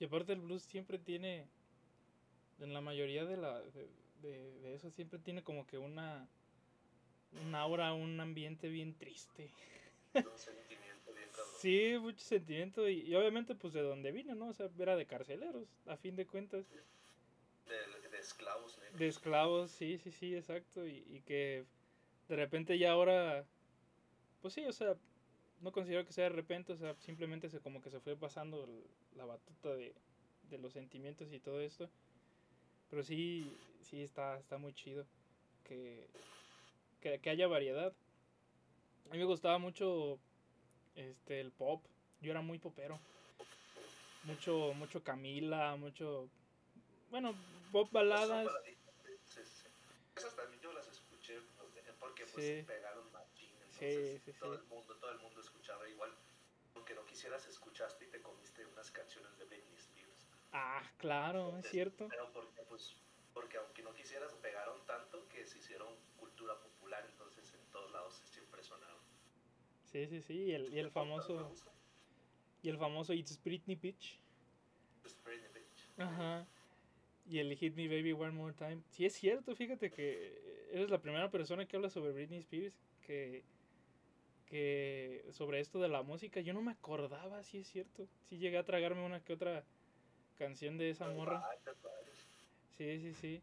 [0.00, 1.48] Y aparte el blues siempre tiene,
[2.60, 3.62] en la mayoría de, la,
[4.22, 6.28] de, de eso, siempre tiene como que una,
[7.44, 9.50] un aura, un ambiente bien triste.
[10.14, 11.28] Un sentimiento bien.
[11.58, 14.48] Sí, mucho sentimiento y, y obviamente pues de donde vino, ¿no?
[14.48, 16.66] O sea, era de carceleros, a fin de cuentas.
[17.66, 18.98] De, de esclavos negros.
[18.98, 20.86] De esclavos, sí, sí, sí, exacto.
[20.86, 21.64] Y, y que
[22.28, 23.44] de repente ya ahora,
[24.40, 24.96] pues sí, o sea,
[25.60, 28.68] no considero que sea de repente, o sea, simplemente se como que se fue pasando
[29.16, 29.94] la batuta de,
[30.50, 31.90] de los sentimientos y todo esto.
[32.94, 33.52] Pero sí,
[33.82, 35.04] sí está, está muy chido
[35.64, 36.06] que,
[37.00, 37.92] que, que haya variedad.
[39.10, 40.20] A mí me gustaba mucho
[40.94, 41.84] este el pop.
[42.20, 43.00] Yo era muy popero.
[44.22, 46.28] Mucho, mucho Camila, mucho
[47.10, 47.34] bueno,
[47.72, 48.48] pop baladas.
[49.24, 49.66] Sí, sí.
[50.14, 51.40] Esas también yo las escuché
[51.98, 52.62] porque pues Sí.
[52.64, 53.56] pegaron machín.
[53.60, 54.60] Entonces, sí, todo sí.
[54.60, 56.14] el mundo, todo el mundo escuchaba igual.
[56.76, 60.03] Aunque no quisieras, escuchaste y te comiste unas canciones de Britney Spears.
[60.56, 62.06] Ah, claro, es cierto.
[62.08, 62.94] Pero porque, pues,
[63.32, 68.22] porque aunque no quisieras, pegaron tanto que se hicieron cultura popular, entonces en todos lados
[68.24, 69.00] siempre sonaron.
[69.82, 70.34] Sí, sí, sí.
[70.44, 71.52] Y el, y el famoso,
[72.62, 74.20] y el famoso It's Britney Bitch.
[75.02, 75.90] pues, Britney Bitch.
[75.98, 76.46] Ajá.
[77.26, 78.80] Y el Hit Me Baby One More Time.
[78.90, 82.76] Sí, es cierto, fíjate que eres la primera persona que habla sobre Britney Spears.
[83.00, 83.44] Que,
[84.46, 88.06] que sobre esto de la música, yo no me acordaba, sí es cierto.
[88.22, 89.64] Sí llegué a tragarme una que otra
[90.38, 91.42] canción de esa morra.
[92.76, 93.42] Sí, sí, sí.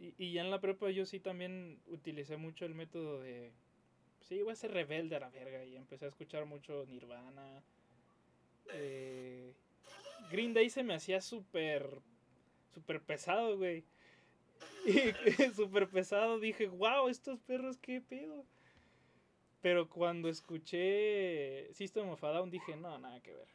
[0.00, 3.52] Y, y ya en la prepa yo sí también utilicé mucho el método de...
[4.20, 5.64] Sí, voy a ser rebelde a la verga.
[5.64, 7.62] Y empecé a escuchar mucho Nirvana.
[8.72, 9.54] eh,
[10.30, 12.00] Green Day se me hacía súper...
[12.74, 13.84] Súper pesado, güey.
[14.86, 15.12] Y
[15.54, 16.38] súper pesado.
[16.40, 18.44] Dije, wow, estos perros, qué pedo.
[19.60, 23.48] Pero cuando escuché System of a Down dije, no, nada que ver.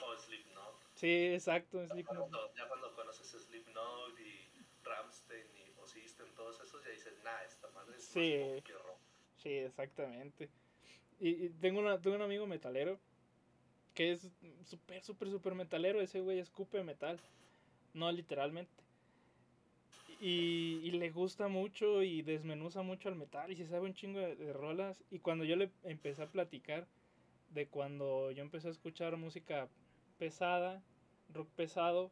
[0.00, 0.57] O Slipknot.
[0.98, 4.50] Sí, exacto, Ya cuando, ya cuando conoces Slipknot y
[4.82, 8.62] Ramstein y Ozisten, todos esos, ya dices, nah, esta madre es Sí.
[9.36, 10.48] Sí, exactamente.
[11.20, 12.98] Y, y tengo, una, tengo un amigo metalero
[13.94, 14.28] que es
[14.64, 16.00] súper, súper, súper metalero.
[16.00, 17.20] Ese güey escupe metal.
[17.94, 18.82] No literalmente.
[20.20, 24.18] Y, y le gusta mucho y desmenuza mucho al metal y se sabe un chingo
[24.18, 25.04] de, de rolas.
[25.12, 26.88] Y cuando yo le empecé a platicar
[27.54, 29.68] de cuando yo empecé a escuchar música
[30.18, 30.82] pesada,
[31.32, 32.10] rock pesado,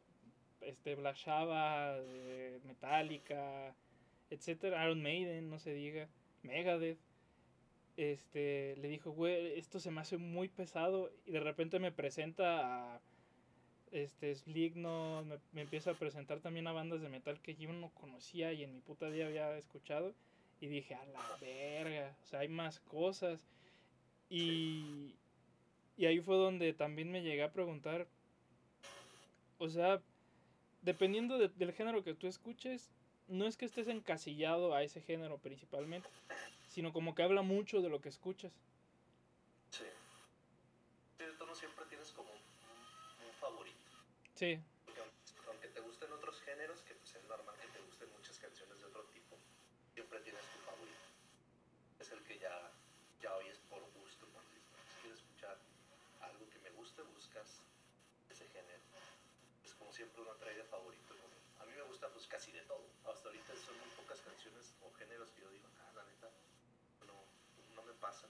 [0.61, 3.75] este Black eh, Metallica,
[4.29, 6.07] etcétera, Iron Maiden, no se diga,
[6.43, 6.99] Megadeth,
[7.95, 12.95] este, le dijo, güey, esto se me hace muy pesado y de repente me presenta
[12.95, 13.01] a
[13.91, 17.89] este Slipknot, me, me empieza a presentar también a bandas de metal que yo no
[17.89, 20.13] conocía y en mi puta día había escuchado
[20.59, 23.39] y dije, a la verga, o sea, hay más cosas
[24.29, 25.15] y,
[25.97, 28.07] y ahí fue donde también me llegué a preguntar,
[29.57, 30.01] o sea,
[30.81, 32.89] dependiendo de- del género que tú escuches,
[33.27, 36.09] no es que estés encasillado a ese género principalmente,
[36.69, 38.51] sino como que habla mucho de lo que escuchas.
[39.71, 39.83] Sí.
[41.17, 43.77] Sí, tú no siempre tienes como un favorito.
[44.35, 48.09] Sí, Porque aunque, aunque te gusten otros géneros, que pues es normal que te gusten
[48.11, 49.35] muchas canciones de otro tipo,
[49.93, 50.97] siempre tienes tu favorito.
[51.99, 52.71] Es el que ya,
[53.21, 54.27] ya oyes por gusto.
[54.31, 55.57] Cuando dices, "No, si quieres escuchar
[56.21, 57.61] algo que me guste, buscas
[58.29, 58.83] ese género.
[59.65, 61.15] Es como siempre uno trae de favorito.
[61.57, 62.85] A mí me gusta pues casi de todo.
[63.09, 66.29] Hasta ahorita son muy pocas canciones o géneros que yo digo, ah, la neta,
[67.07, 67.17] no,
[67.73, 68.29] no me pasan.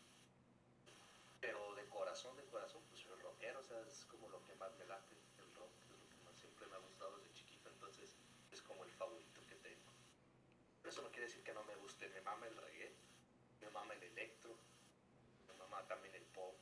[1.41, 4.73] Pero de corazón, de corazón, pues soy rockero, o sea, es como lo que más
[4.77, 8.15] me late, el rock, es lo que más siempre me ha gustado desde chiquito, entonces
[8.49, 9.91] es como el favorito que tengo.
[10.81, 12.95] Pero eso no quiere decir que no me guste, me mama el reggae,
[13.59, 14.55] me mama el electro,
[15.49, 16.55] me mama también el pop,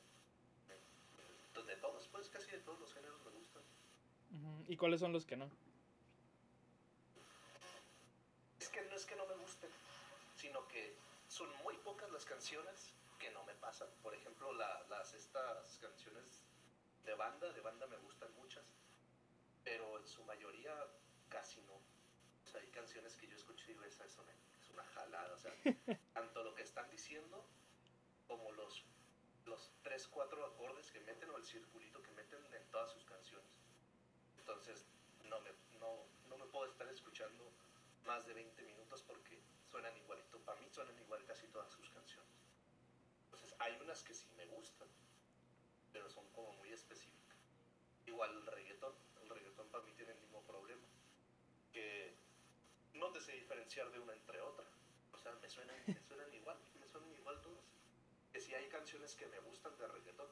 [1.46, 3.45] entonces de todos, pues casi de todos los géneros me gustan.
[4.68, 5.50] ¿Y cuáles son los que no?
[8.60, 9.70] Es que no es que no me gusten,
[10.36, 10.96] sino que
[11.28, 13.88] son muy pocas las canciones que no me pasan.
[14.02, 16.40] Por ejemplo, la- las estas canciones
[17.04, 18.64] de banda, de banda me gustan muchas,
[19.64, 20.74] pero en su mayoría
[21.28, 21.74] casi no.
[21.74, 25.34] O sea, hay canciones que yo escucho y digo, esa es una, es una jalada.
[25.34, 25.52] O sea,
[26.14, 27.44] tanto lo que están diciendo
[28.26, 28.84] como los,
[29.46, 33.55] los tres, cuatro acordes que meten o el circulito que meten en todas sus canciones.
[34.46, 34.86] Entonces,
[35.24, 37.50] no me, no, no me puedo estar escuchando
[38.04, 40.38] más de 20 minutos porque suenan igualito.
[40.44, 42.30] Para mí suenan igual casi todas sus canciones.
[43.24, 44.86] Entonces, hay unas que sí me gustan,
[45.92, 47.36] pero son como muy específicas.
[48.06, 48.94] Igual el reggaetón.
[49.20, 50.86] El reggaetón para mí tiene el mismo problema.
[51.72, 52.14] Que
[52.94, 54.66] no te sé diferenciar de una entre otra.
[55.12, 57.64] O sea, me suenan, me suenan igual, me suenan igual todas.
[58.32, 60.28] Que si hay canciones que me gustan de reggaetón.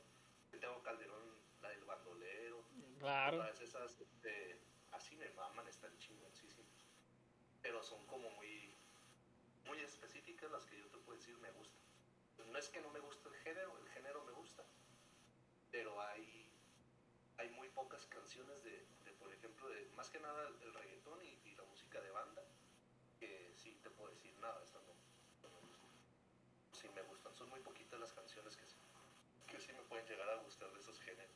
[0.60, 2.63] Tengo Calderón, la del bandolero,
[3.04, 3.36] Claro.
[3.36, 3.98] Todas esas,
[4.92, 6.86] así me maman, están chingoncísimas.
[7.60, 8.74] Pero son como muy,
[9.66, 11.82] muy específicas las que yo te puedo decir me gustan.
[12.50, 14.64] No es que no me guste el género, el género me gusta.
[15.70, 16.50] Pero hay,
[17.36, 21.22] hay muy pocas canciones de, de, por ejemplo, de, más que nada el, el reggaetón
[21.22, 22.42] y, la música de banda,
[23.20, 25.88] que sí te puedo decir, nada, esto no, me gusta.
[26.72, 28.64] Sí me gustan, son muy poquitas las canciones que
[29.46, 31.33] que sí me pueden llegar a gustar de esos géneros.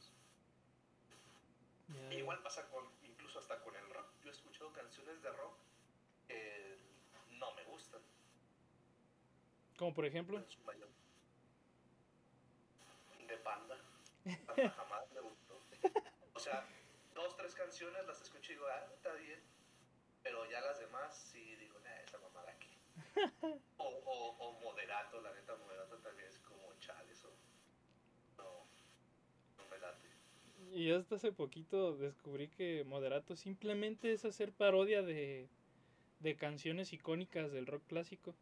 [2.08, 2.18] Ya, ya.
[2.20, 4.06] Igual pasa con, incluso hasta con el rock.
[4.22, 5.54] Yo he escuchado canciones de rock
[6.26, 6.78] que
[7.30, 8.00] no me gustan.
[9.76, 10.38] Como por ejemplo.
[13.26, 13.76] De panda.
[14.46, 15.62] Panda jamás me gustó.
[16.34, 16.66] O sea,
[17.14, 19.40] dos, tres canciones las escucho y digo, ah, está bien.
[20.78, 22.70] demás, sí digo, nah, esa mamada aquí.
[23.78, 27.30] o, o, o moderato, la neta, moderato también es como chale, eso.
[28.36, 28.66] No,
[29.56, 30.08] no me late.
[30.72, 35.48] Y hasta hace poquito descubrí que Moderato simplemente es hacer parodia de,
[36.20, 38.34] de canciones icónicas del rock clásico.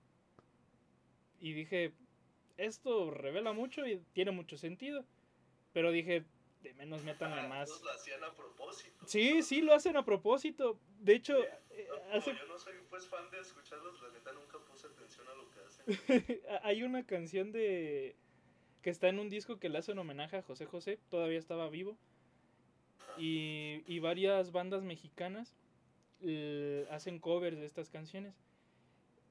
[1.41, 1.93] Y dije,
[2.57, 5.05] esto revela mucho y tiene mucho sentido.
[5.73, 6.25] Pero dije,
[6.62, 7.69] de menos métanle Ah, más.
[7.83, 9.07] lo hacían a propósito.
[9.07, 10.79] Sí, sí, lo hacen a propósito.
[11.01, 11.39] De hecho,
[11.71, 14.87] eh, No, como hace yo no soy pues fan de escucharlos, la neta nunca puse
[14.87, 16.43] atención a lo que hacen.
[16.62, 18.17] Hay una canción de
[18.83, 21.99] que está en un disco que le hacen homenaje a José José, todavía estaba vivo.
[23.18, 25.55] Y, y varias bandas mexicanas
[26.22, 28.35] eh, hacen covers de estas canciones.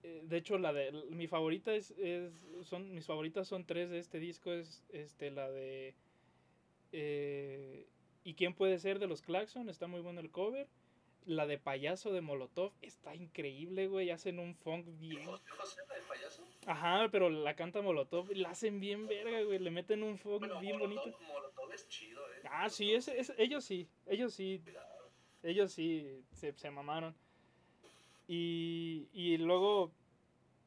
[0.04, 4.00] Eh, de hecho, la de mi favorita es, es- son mis favoritas son tres de
[4.00, 5.96] este disco es este la de
[6.92, 7.88] eh,
[8.24, 10.68] y quién puede ser de los Claxon, está muy bueno el cover.
[11.26, 16.04] La de payaso de Molotov está increíble, güey, hacen un funk bien José la del
[16.04, 16.44] payaso.
[16.68, 19.58] Ajá, pero la canta Molotov la hacen bien verga, güey.
[19.58, 21.20] Le meten un funk Bueno, bien Molotov, bonito.
[21.34, 22.15] Molotov es chido.
[22.50, 24.62] Ah, sí, ese- ellos sí, ellos sí,
[25.44, 27.16] ellos sí se, se mamaron.
[28.28, 29.92] Y, y luego,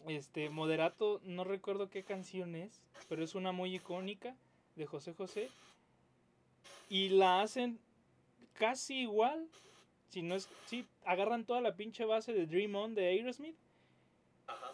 [0.07, 4.37] este, Moderato, no recuerdo qué canción es, pero es una muy icónica
[4.77, 5.49] de José José.
[6.89, 7.79] Y la hacen
[8.55, 9.47] casi igual,
[10.09, 13.57] si no es, sí, agarran toda la pinche base de Dream On de Aerosmith
[14.47, 14.73] Ajá.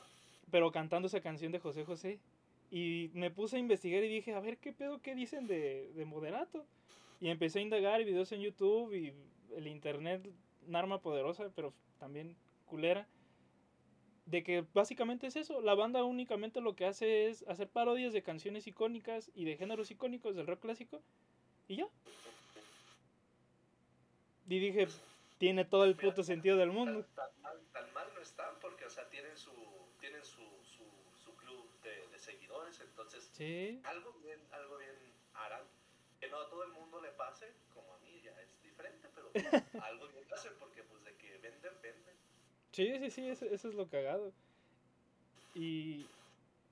[0.51, 2.19] pero cantando esa canción de José José.
[2.71, 6.05] Y me puse a investigar y dije, a ver qué pedo, qué dicen de, de
[6.05, 6.67] Moderato.
[7.21, 9.15] Y empecé a indagar videos en YouTube y
[9.57, 10.29] el internet,
[10.67, 13.07] un arma poderosa, pero también culera.
[14.27, 18.23] De que básicamente es eso, la banda únicamente lo que hace es hacer parodias de
[18.23, 21.03] canciones icónicas y de géneros icónicos del rock clásico.
[21.69, 21.89] Y ya.
[24.49, 24.89] Y dije,
[25.39, 27.05] tiene todo el puto sentido del mundo.
[27.15, 29.51] Tan, tan mal, tan mal no están porque, o sea, tienen su,
[30.01, 30.85] tienen su, su,
[31.23, 33.81] su club de, de seguidores, entonces Sí.
[33.85, 34.95] algo bien, algo bien
[35.35, 35.63] harán.
[36.25, 39.31] Que no a todo el mundo le pase, como a mí ya es diferente, pero
[39.85, 42.17] algo hacen porque pues de que venden, venden.
[42.73, 44.33] Sí, sí, sí, eso, eso es lo cagado.
[45.53, 46.11] Y,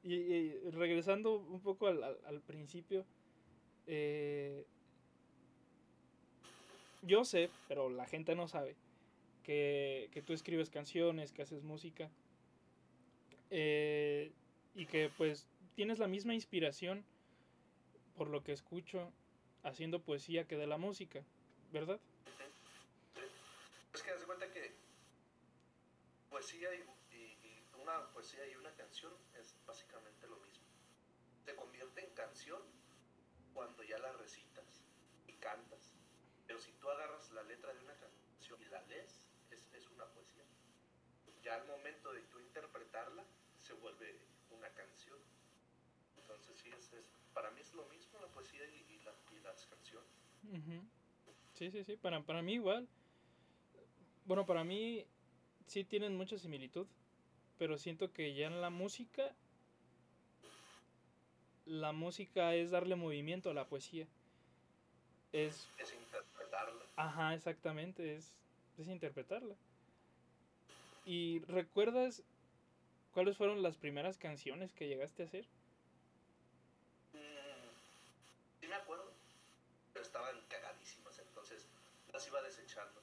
[0.03, 3.07] y- y regresando un poco al, al- al principio,
[3.87, 4.67] eh,
[7.01, 8.79] yo sé, pero la gente no sabe,
[9.43, 12.12] que, que tú escribes canciones, que haces música,
[13.51, 14.35] eh,
[14.75, 17.07] y que pues tienes la misma inspiración,
[18.15, 19.15] por lo que escucho,
[19.62, 21.22] haciendo poesía que de la música,
[21.72, 21.98] ¿verdad?
[23.94, 24.75] Es que de cuenta que
[26.31, 26.85] poesía y,
[27.81, 30.64] una poesía y una canción es básicamente lo mismo.
[31.44, 32.62] Se convierte en canción
[33.55, 34.83] cuando ya la recitas
[35.27, 35.94] y cantas.
[36.46, 39.20] Pero si tú agarras la letra de una canción y la lees,
[39.51, 40.44] es, es una poesía.
[41.42, 43.25] Ya al momento de tú interpretarla,
[43.59, 44.16] se vuelve
[44.51, 45.18] una canción.
[46.16, 48.91] Entonces sí, es, es- para mí es lo mismo la poesía y
[49.42, 50.09] las canciones.
[51.52, 52.88] Sí, sí, sí, para, para mí igual.
[54.24, 55.07] Bueno, para mí
[55.66, 56.87] sí tienen mucha similitud,
[57.59, 59.37] pero siento que ya en la música,
[61.66, 64.07] la música es darle movimiento a la poesía.
[65.33, 66.85] Es, Es interpretarla.
[66.96, 68.35] ajá, exactamente, es,
[68.78, 69.57] es interpretarla.
[71.05, 72.24] ¿Y recuerdas
[73.12, 75.48] cuáles fueron las primeras canciones que llegaste a hacer?
[77.14, 77.70] Mm,
[78.61, 79.12] sí me acuerdo,
[79.92, 81.68] pero estaban cagadísimas, entonces
[82.12, 83.00] las iba desechando.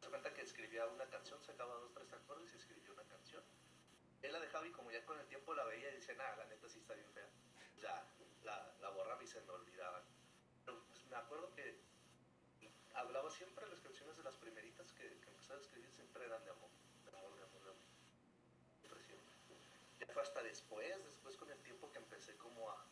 [0.00, 3.42] Se cuenta que escribía una canción, sacaba dos, tres acordes y escribía una canción.
[4.22, 6.46] Él la dejaba y como ya con el tiempo la veía y decía, nada, la
[6.46, 7.26] neta sí está bien fea.
[7.82, 8.06] Ya,
[8.44, 10.04] la, la borraba y se me olvidaban.
[10.64, 11.76] Pero pues, me acuerdo que
[12.94, 16.50] hablaba siempre las canciones de las primeritas que, que empecé a escribir, siempre eran de
[16.50, 16.70] amor,
[17.02, 17.82] de amor, de amor, de amor.
[18.78, 19.74] Siempre, siempre.
[19.98, 22.86] Ya fue hasta después, después con el tiempo que empecé como a,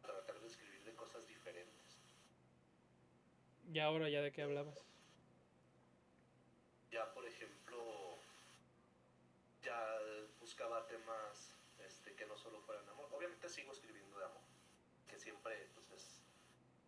[0.00, 2.00] tratar de escribir de cosas diferentes.
[3.70, 4.95] Y ahora ya de qué hablabas.
[6.96, 8.16] Ya, por ejemplo,
[9.60, 9.98] ya
[10.40, 11.52] buscaba temas
[11.84, 13.10] este, que no solo fueran amor.
[13.12, 14.40] Obviamente sigo escribiendo de amor,
[15.06, 16.22] que siempre pues, es,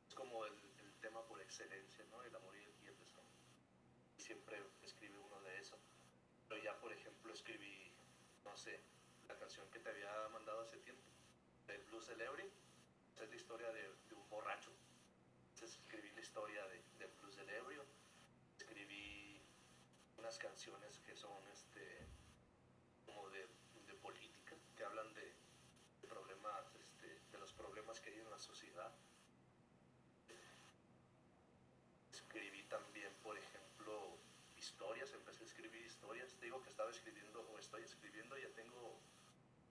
[0.09, 2.23] es como el, el tema por excelencia, ¿no?
[2.23, 3.27] El amor y el, y el desamor.
[4.17, 5.79] Siempre escribe uno de eso.
[6.49, 7.93] Pero ya, por ejemplo, escribí,
[8.47, 8.81] no sé,
[9.29, 11.05] la canción que te había mandado hace tiempo,
[11.67, 12.51] del Blues Celebrity.
[13.21, 14.71] Es la historia de, de un borracho.
[15.53, 16.83] Entonces escribí la historia de,
[20.39, 22.07] canciones que son este
[23.05, 23.47] como de,
[23.87, 25.35] de política, que hablan de,
[26.09, 28.93] problemas, este, de los problemas que hay en la sociedad.
[32.11, 34.19] Escribí también, por ejemplo,
[34.57, 38.99] historias, empecé a escribir historias, digo que estaba escribiendo o estoy escribiendo, ya tengo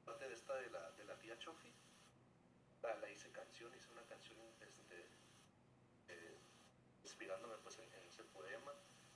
[0.05, 1.71] parte de esta de la, de la tía Chofi,
[2.81, 5.05] la, la, hice canción, hice una canción este,
[6.09, 6.37] eh,
[7.03, 8.73] inspirándome pues en ese poema,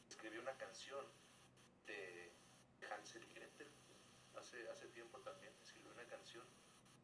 [0.10, 1.06] escribí una canción.
[2.90, 3.68] Hansel y Gretel,
[4.36, 6.46] hace, hace tiempo también escribí una canción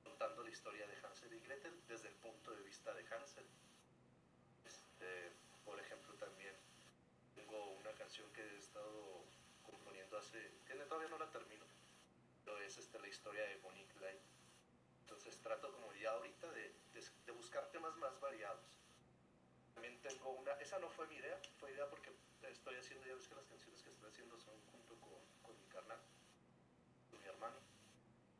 [0.04, 3.46] contando la historia de Hansel y Gretel desde el punto de vista de Hansel.
[4.66, 5.32] Este,
[5.66, 6.56] por ejemplo, también
[7.36, 9.24] tengo una canción que he estado
[9.64, 11.66] componiendo hace, tiene, todavía no la termino,
[12.46, 14.22] pero es este, la historia de Bonnie Clyde.
[15.02, 18.78] Entonces trato como ya ahorita de, de, de buscar temas más variados.
[19.74, 22.12] También tengo una, esa no fue mi idea, fue idea porque
[22.44, 25.68] estoy haciendo, ya ves que las canciones que estoy haciendo son junto con, con mi
[25.68, 26.00] carnal,
[27.10, 27.58] con mi hermano.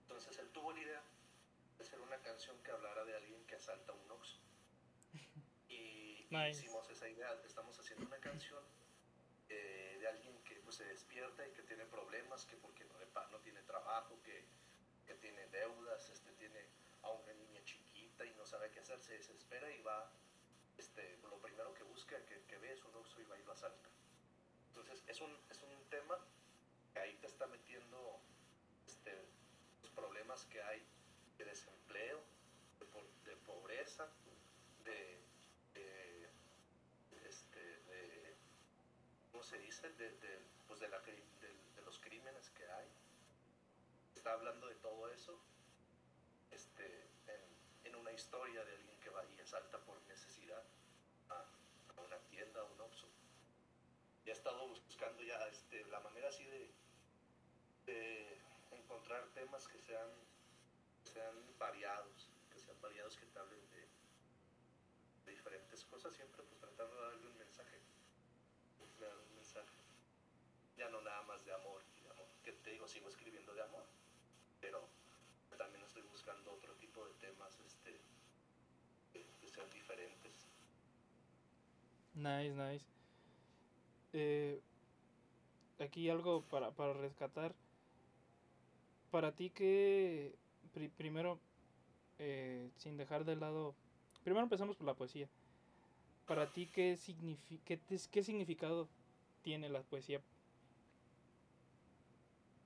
[0.02, 1.04] Entonces él tuvo la idea
[1.78, 4.40] de hacer una canción que hablara de alguien que asalta un Oxxo.
[5.70, 8.64] Y, hicimos esa idea, estamos haciendo una canción
[9.50, 12.96] eh, de alguien que pues, se despierta y que tiene problemas, que porque no,
[13.32, 14.46] no tiene trabajo, que,
[15.06, 16.66] que tiene deudas, este, tiene
[17.02, 20.10] a una niña chiquita y no sabe qué hacer, se desespera y va,
[20.78, 23.52] este, lo primero que busca, que, que ve es un Oxxo y va y lo
[23.52, 23.90] asalta.
[24.78, 25.36] Entonces es un
[25.90, 26.18] tema
[27.00, 28.20] ahí te está metiendo
[28.88, 29.12] este,
[29.82, 30.84] los problemas que hay
[31.38, 32.20] de desempleo,
[32.80, 34.08] de, de pobreza,
[37.26, 38.36] este, de,
[39.32, 39.90] ¿cómo se dice?
[39.94, 40.10] De,
[40.68, 40.88] pues de,
[41.86, 42.88] los crímenes que hay.
[44.16, 45.40] Está hablando de todo eso
[46.52, 50.64] este, en, en una historia de alguien que va y asalta por necesidad
[51.30, 51.46] a,
[51.96, 53.08] a una tienda, a un Oxxo.
[54.28, 58.38] Y he estado buscando ya este, la manera así de,
[58.72, 60.10] encontrar temas que sean,
[61.02, 66.94] que sean variados, que sean variados, que te hablen de, diferentes cosas, siempre pues tratando
[66.94, 67.80] de darle un mensaje,
[69.00, 69.78] darle un mensaje,
[70.76, 73.86] ya no nada más de amor de amor, que te digo, sigo escribiendo de amor,
[74.60, 74.90] pero
[75.58, 77.98] también estoy buscando otro tipo de temas este,
[79.14, 80.48] que sean diferentes.
[82.14, 82.97] Nice, nice.
[84.20, 84.60] Eh,
[85.80, 87.54] aquí algo para, para rescatar.
[89.12, 90.34] Para ti que,
[90.74, 91.40] pri- primero,
[92.18, 93.76] eh, sin dejar de lado,
[94.24, 95.28] primero empezamos por la poesía.
[96.26, 97.80] Para ti, ¿qué, signifi qué,
[98.12, 98.88] qué significado
[99.44, 100.20] tiene la poesía?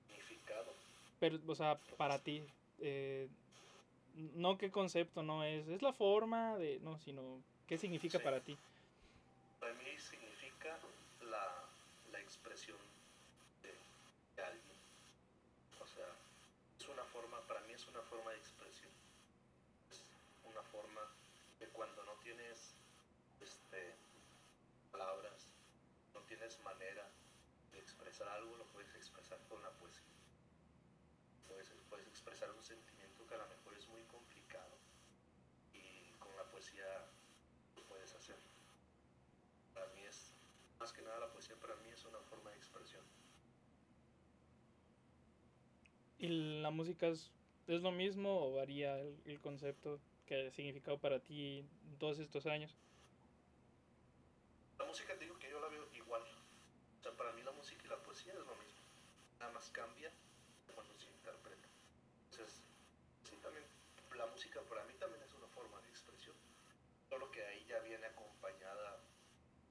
[0.08, 0.72] Significado.
[1.20, 2.42] Pero, o sea, para ti,
[2.80, 3.28] eh,
[4.34, 8.24] no qué concepto, no es, es la forma de, no, sino qué significa Sí.
[8.24, 8.56] para ti.
[9.60, 10.76] Para mí significa
[11.24, 11.68] la,
[12.10, 12.78] la expresión
[13.62, 14.76] de, alguien.
[15.80, 16.08] O sea,
[16.78, 18.90] es una forma, para mí es una forma de expresión.
[19.90, 20.02] Es
[20.44, 21.02] una forma
[21.60, 22.74] de cuando no tienes
[23.40, 23.94] este,
[24.90, 25.48] palabras,
[26.14, 27.08] no tienes manera
[27.72, 30.02] de expresar algo, lo puedes expresar con la poesía.
[31.48, 34.76] Puedes, puedes expresar un sentimiento que a lo mejor es muy complicado
[35.74, 37.06] y con la poesía
[37.76, 38.36] lo puedes hacer
[39.72, 40.32] para mí es,
[40.78, 41.02] más que
[41.56, 43.02] para mí es una forma de expresión.
[46.18, 47.32] ¿Y la música es,
[47.66, 51.64] es lo mismo o varía el, el concepto que ha significado para ti
[51.98, 52.76] todos estos años?
[54.78, 56.22] La música te digo que yo la veo igual.
[56.22, 58.82] O sea, para mí la música y la poesía es lo mismo.
[59.40, 60.12] Nada más cambia
[60.74, 61.68] cuando se interpreta.
[62.30, 62.62] Entonces,
[63.24, 63.64] sí, también
[64.16, 66.36] la música para mí también es una forma de expresión.
[67.08, 69.00] Solo que ahí ya viene acompañada,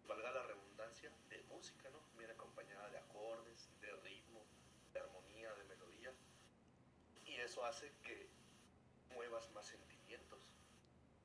[0.08, 2.00] valga la redundancia, de música, ¿no?
[2.18, 4.44] Viene acompañada de acordes, de ritmo,
[4.94, 6.12] de armonía, de melodía.
[7.26, 8.28] Y eso hace que
[9.14, 10.40] muevas más sentimientos.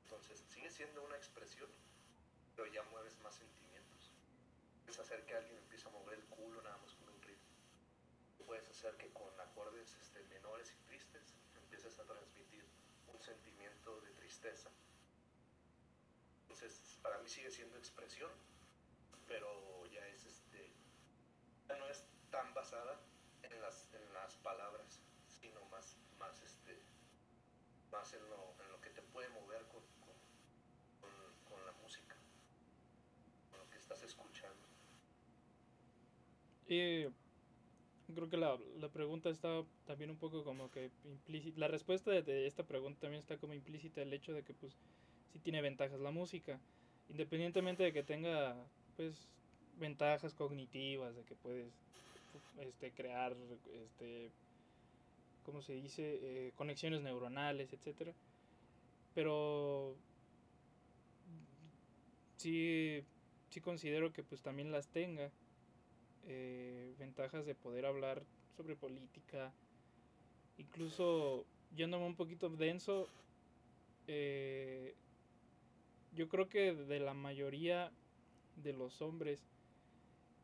[0.03, 1.69] Entonces, sigue siendo una expresión,
[2.55, 4.11] pero ya mueves más sentimientos.
[4.83, 7.47] Puedes hacer que alguien empiece a mover el culo nada más con un ritmo.
[8.45, 12.63] Puedes hacer que con acordes este, menores y tristes empieces a transmitir
[13.07, 14.69] un sentimiento de tristeza.
[16.43, 18.31] Entonces, para mí sigue siendo expresión,
[19.27, 20.71] pero ya es este,
[21.67, 22.97] ya no es tan basada
[23.43, 26.81] en las, en las palabras, sino más, más este,
[28.13, 32.15] en lo, en lo que te puede mover con la música,
[33.49, 34.67] con lo que estás escuchando.
[36.67, 37.05] Y
[38.13, 41.59] creo que la, la pregunta está también un poco como que implícita.
[41.59, 44.73] La respuesta de, de esta pregunta también está como implícita el hecho de que pues
[45.33, 46.59] sí tiene ventajas la música.
[47.09, 48.55] Independientemente de que tenga
[48.95, 49.27] pues
[49.79, 51.73] ventajas cognitivas, de que puedes
[52.59, 53.35] este, crear
[53.71, 54.31] este
[55.47, 56.19] ¿cómo se dice?
[56.21, 58.13] Eh, conexiones neuronales, etcétera.
[59.15, 59.95] Pero
[62.35, 63.01] sí,
[63.49, 65.31] sí considero que pues también las tenga
[66.27, 68.25] eh, ventajas de poder hablar
[68.57, 69.53] sobre política,
[70.57, 73.07] incluso yéndome un poquito denso,
[74.07, 74.95] eh,
[76.13, 77.89] yo creo que de la mayoría
[78.57, 79.39] de los hombres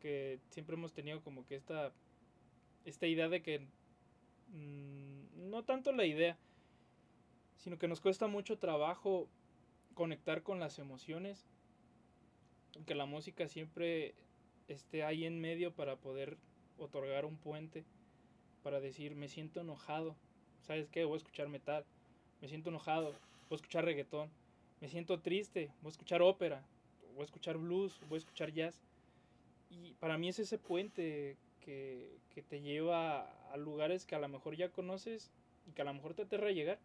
[0.00, 1.92] que siempre hemos tenido como que esta
[2.86, 3.66] esta idea de que
[4.48, 6.36] mm, no tanto la idea
[7.56, 9.28] sino que nos cuesta mucho trabajo
[9.94, 11.46] conectar con las emociones
[12.86, 14.14] que la música siempre
[14.68, 16.36] esté ahí en medio para poder
[16.78, 17.84] otorgar un puente
[18.62, 20.16] para decir me siento enojado
[20.62, 21.84] sabes qué voy a escuchar metal
[22.40, 23.12] me siento enojado
[23.48, 24.30] voy a escuchar reggaetón
[24.80, 26.62] me siento triste voy a escuchar ópera
[27.14, 28.82] voy a escuchar blues voy a escuchar jazz
[29.70, 34.28] y para mí es ese puente que, que te lleva a lugares que a lo
[34.28, 35.30] mejor ya conoces
[35.66, 36.78] y que a lo mejor te aterra llegar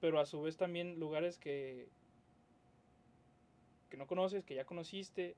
[0.00, 1.88] pero a su vez también lugares que
[3.90, 5.34] que no conoces que ya conociste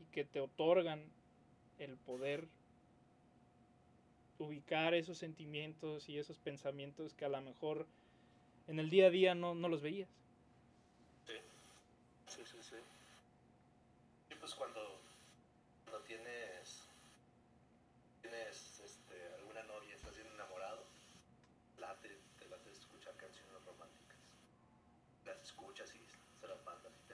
[0.00, 1.02] y que te otorgan
[1.78, 2.46] el poder
[4.38, 7.86] ubicar esos sentimientos y esos pensamientos que a lo mejor
[8.68, 10.08] en el día a día no, no los veías.
[11.26, 11.34] Sí,
[12.26, 12.76] sí, sí, sí.
[14.30, 14.80] Y pues cuando,
[15.84, 16.55] cuando tienes,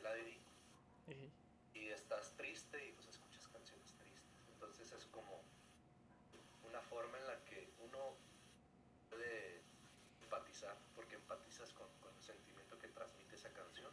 [0.03, 0.51] la dedico.
[1.09, 1.31] Ey,
[1.75, 4.23] y estás triste y pues escuchas canciones tristes.
[4.53, 5.41] Entonces es como
[6.69, 8.17] una forma en la que uno
[9.11, 9.61] puede
[10.23, 13.93] empatizar, porque empatizas con, con el sentimiento que transmite esa canción.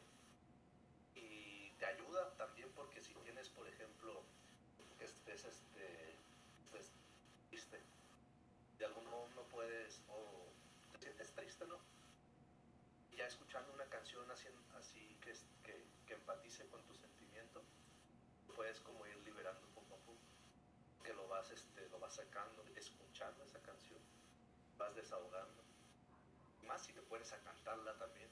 [1.16, 4.22] Y te ayuda también porque si tienes, por ejemplo,
[5.00, 6.16] estés este,
[6.72, 6.92] pues,
[7.50, 7.80] triste,
[8.78, 10.48] de algún modo no puedes, o
[10.94, 11.78] te sientes triste, ¿no?
[13.20, 14.48] ya escuchando una canción así,
[16.30, 17.60] empatice con tu sentimiento,
[18.56, 20.20] puedes como ir liberando poco a poco,
[21.04, 23.98] que lo vas, este, lo vas sacando, escuchando esa canción,
[24.78, 25.64] vas desahogando.
[26.68, 28.30] Más si te pones a cantarla también,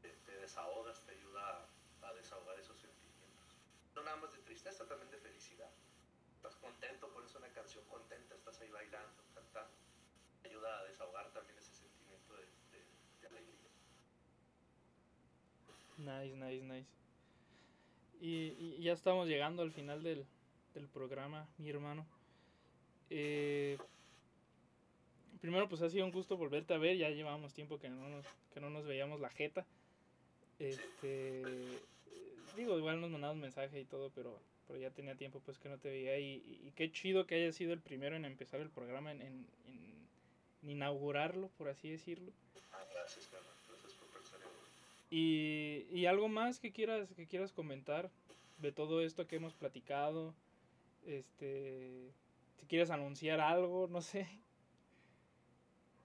[0.00, 1.68] te, te desahogas, te ayuda
[2.00, 3.58] a, a desahogar esos sentimientos.
[3.94, 5.70] No nada más de tristeza, también de felicidad.
[6.36, 9.76] Estás contento, pones una canción contenta, estás ahí bailando, cantando.
[10.40, 12.86] Te ayuda a desahogar también ese sentimiento de, de-
[13.20, 13.68] de alegría.
[16.02, 16.88] Nice, nice, nice.
[18.20, 20.24] Y, ya estamos llegando al final del,
[20.74, 22.06] del programa, mi hermano.
[23.10, 23.78] Eh,
[25.40, 26.96] primero, pues ha sido un gusto volverte a ver.
[26.96, 29.64] Ya llevábamos tiempo que no nos, que no nos veíamos la jeta.
[30.58, 31.42] Este,
[32.56, 35.78] digo, igual nos mandamos mensaje y todo, pero, pero ya tenía tiempo pues que no
[35.78, 36.18] te veía.
[36.18, 39.46] Y, y- qué chido que hayas sido el primero en empezar el programa, en, en-
[41.58, 42.32] por así decirlo.
[42.72, 44.52] Ah, Gracias por pensar en mí.
[45.14, 48.10] Y, y algo más que quieras, que quieras comentar
[48.56, 50.34] de todo esto que hemos platicado.
[51.04, 52.14] Este,
[52.56, 54.26] si quieres anunciar algo, no sé.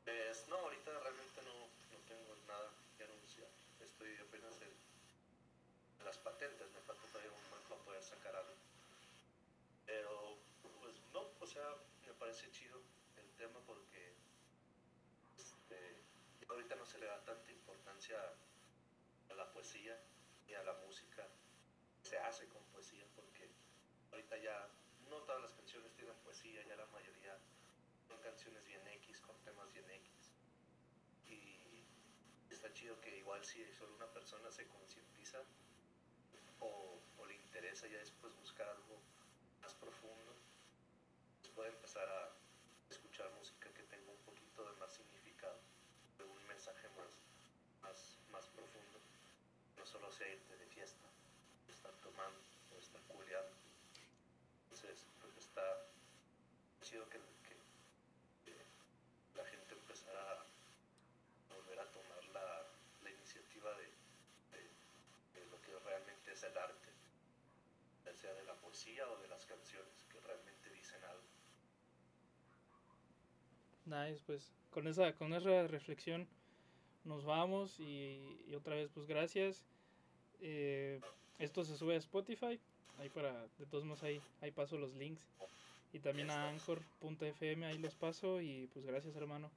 [0.04, 3.48] Pues no, ahorita realmente no, no tengo nada que anunciar.
[3.80, 4.76] Estoy apenas en,
[6.04, 8.60] las patentes, me falta todavía un mes para poder sacar algo.
[9.86, 10.36] Pero,
[10.82, 11.64] pues no, o sea,
[12.06, 12.82] me parece chido
[13.16, 14.12] el tema porque
[15.38, 16.04] este,
[16.50, 18.47] ahorita no se le da tanta importancia a
[19.38, 19.98] la poesía
[20.48, 21.28] ni a la música.
[22.02, 23.50] Se hace con poesía porque
[24.12, 24.70] ahorita ya
[25.10, 27.38] no todas las canciones tienen poesía, ya la mayoría
[28.08, 30.34] son canciones bien X, con temas bien X.
[31.28, 31.84] Y
[32.50, 35.40] está chido que igual si solo una persona se concientiza
[36.60, 39.02] o, le interesa ya después buscar algo
[39.62, 40.34] más profundo,
[41.42, 42.32] pues puede empezar a
[42.90, 45.60] escuchar música que tenga un poquito de más significado,
[46.18, 47.12] de un mensaje más,
[47.82, 49.00] más, más profundo.
[49.77, 51.08] No solo sea irte de fiesta,
[51.70, 52.40] estar tomando
[52.78, 53.56] estar culeando.
[54.64, 55.64] Entonces, pues está
[56.82, 57.18] chido que,
[59.36, 62.66] la gente empezara a volver a tomar la,
[63.04, 66.90] la iniciativa de, de- lo que realmente es el arte,
[68.06, 71.28] ya sea de la poesía o de las canciones que realmente dicen algo.
[73.86, 76.28] Nice, pues con esa, con esa reflexión
[77.04, 79.66] nos vamos y otra vez pues gracias.
[80.42, 81.00] Eh,
[81.40, 82.60] esto se sube a Spotify,
[83.00, 85.26] ahí para, de todos modos ahí, ahí paso los links.
[85.94, 89.50] Y también a anchor.fm, ahí los paso y pues gracias hermano.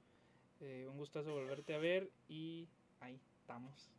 [0.61, 2.67] Eh, un gustazo volverte a ver y
[2.99, 3.89] ahí estamos.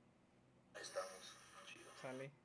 [0.75, 1.91] Ahí estamos, chido.
[2.01, 2.42] Sale.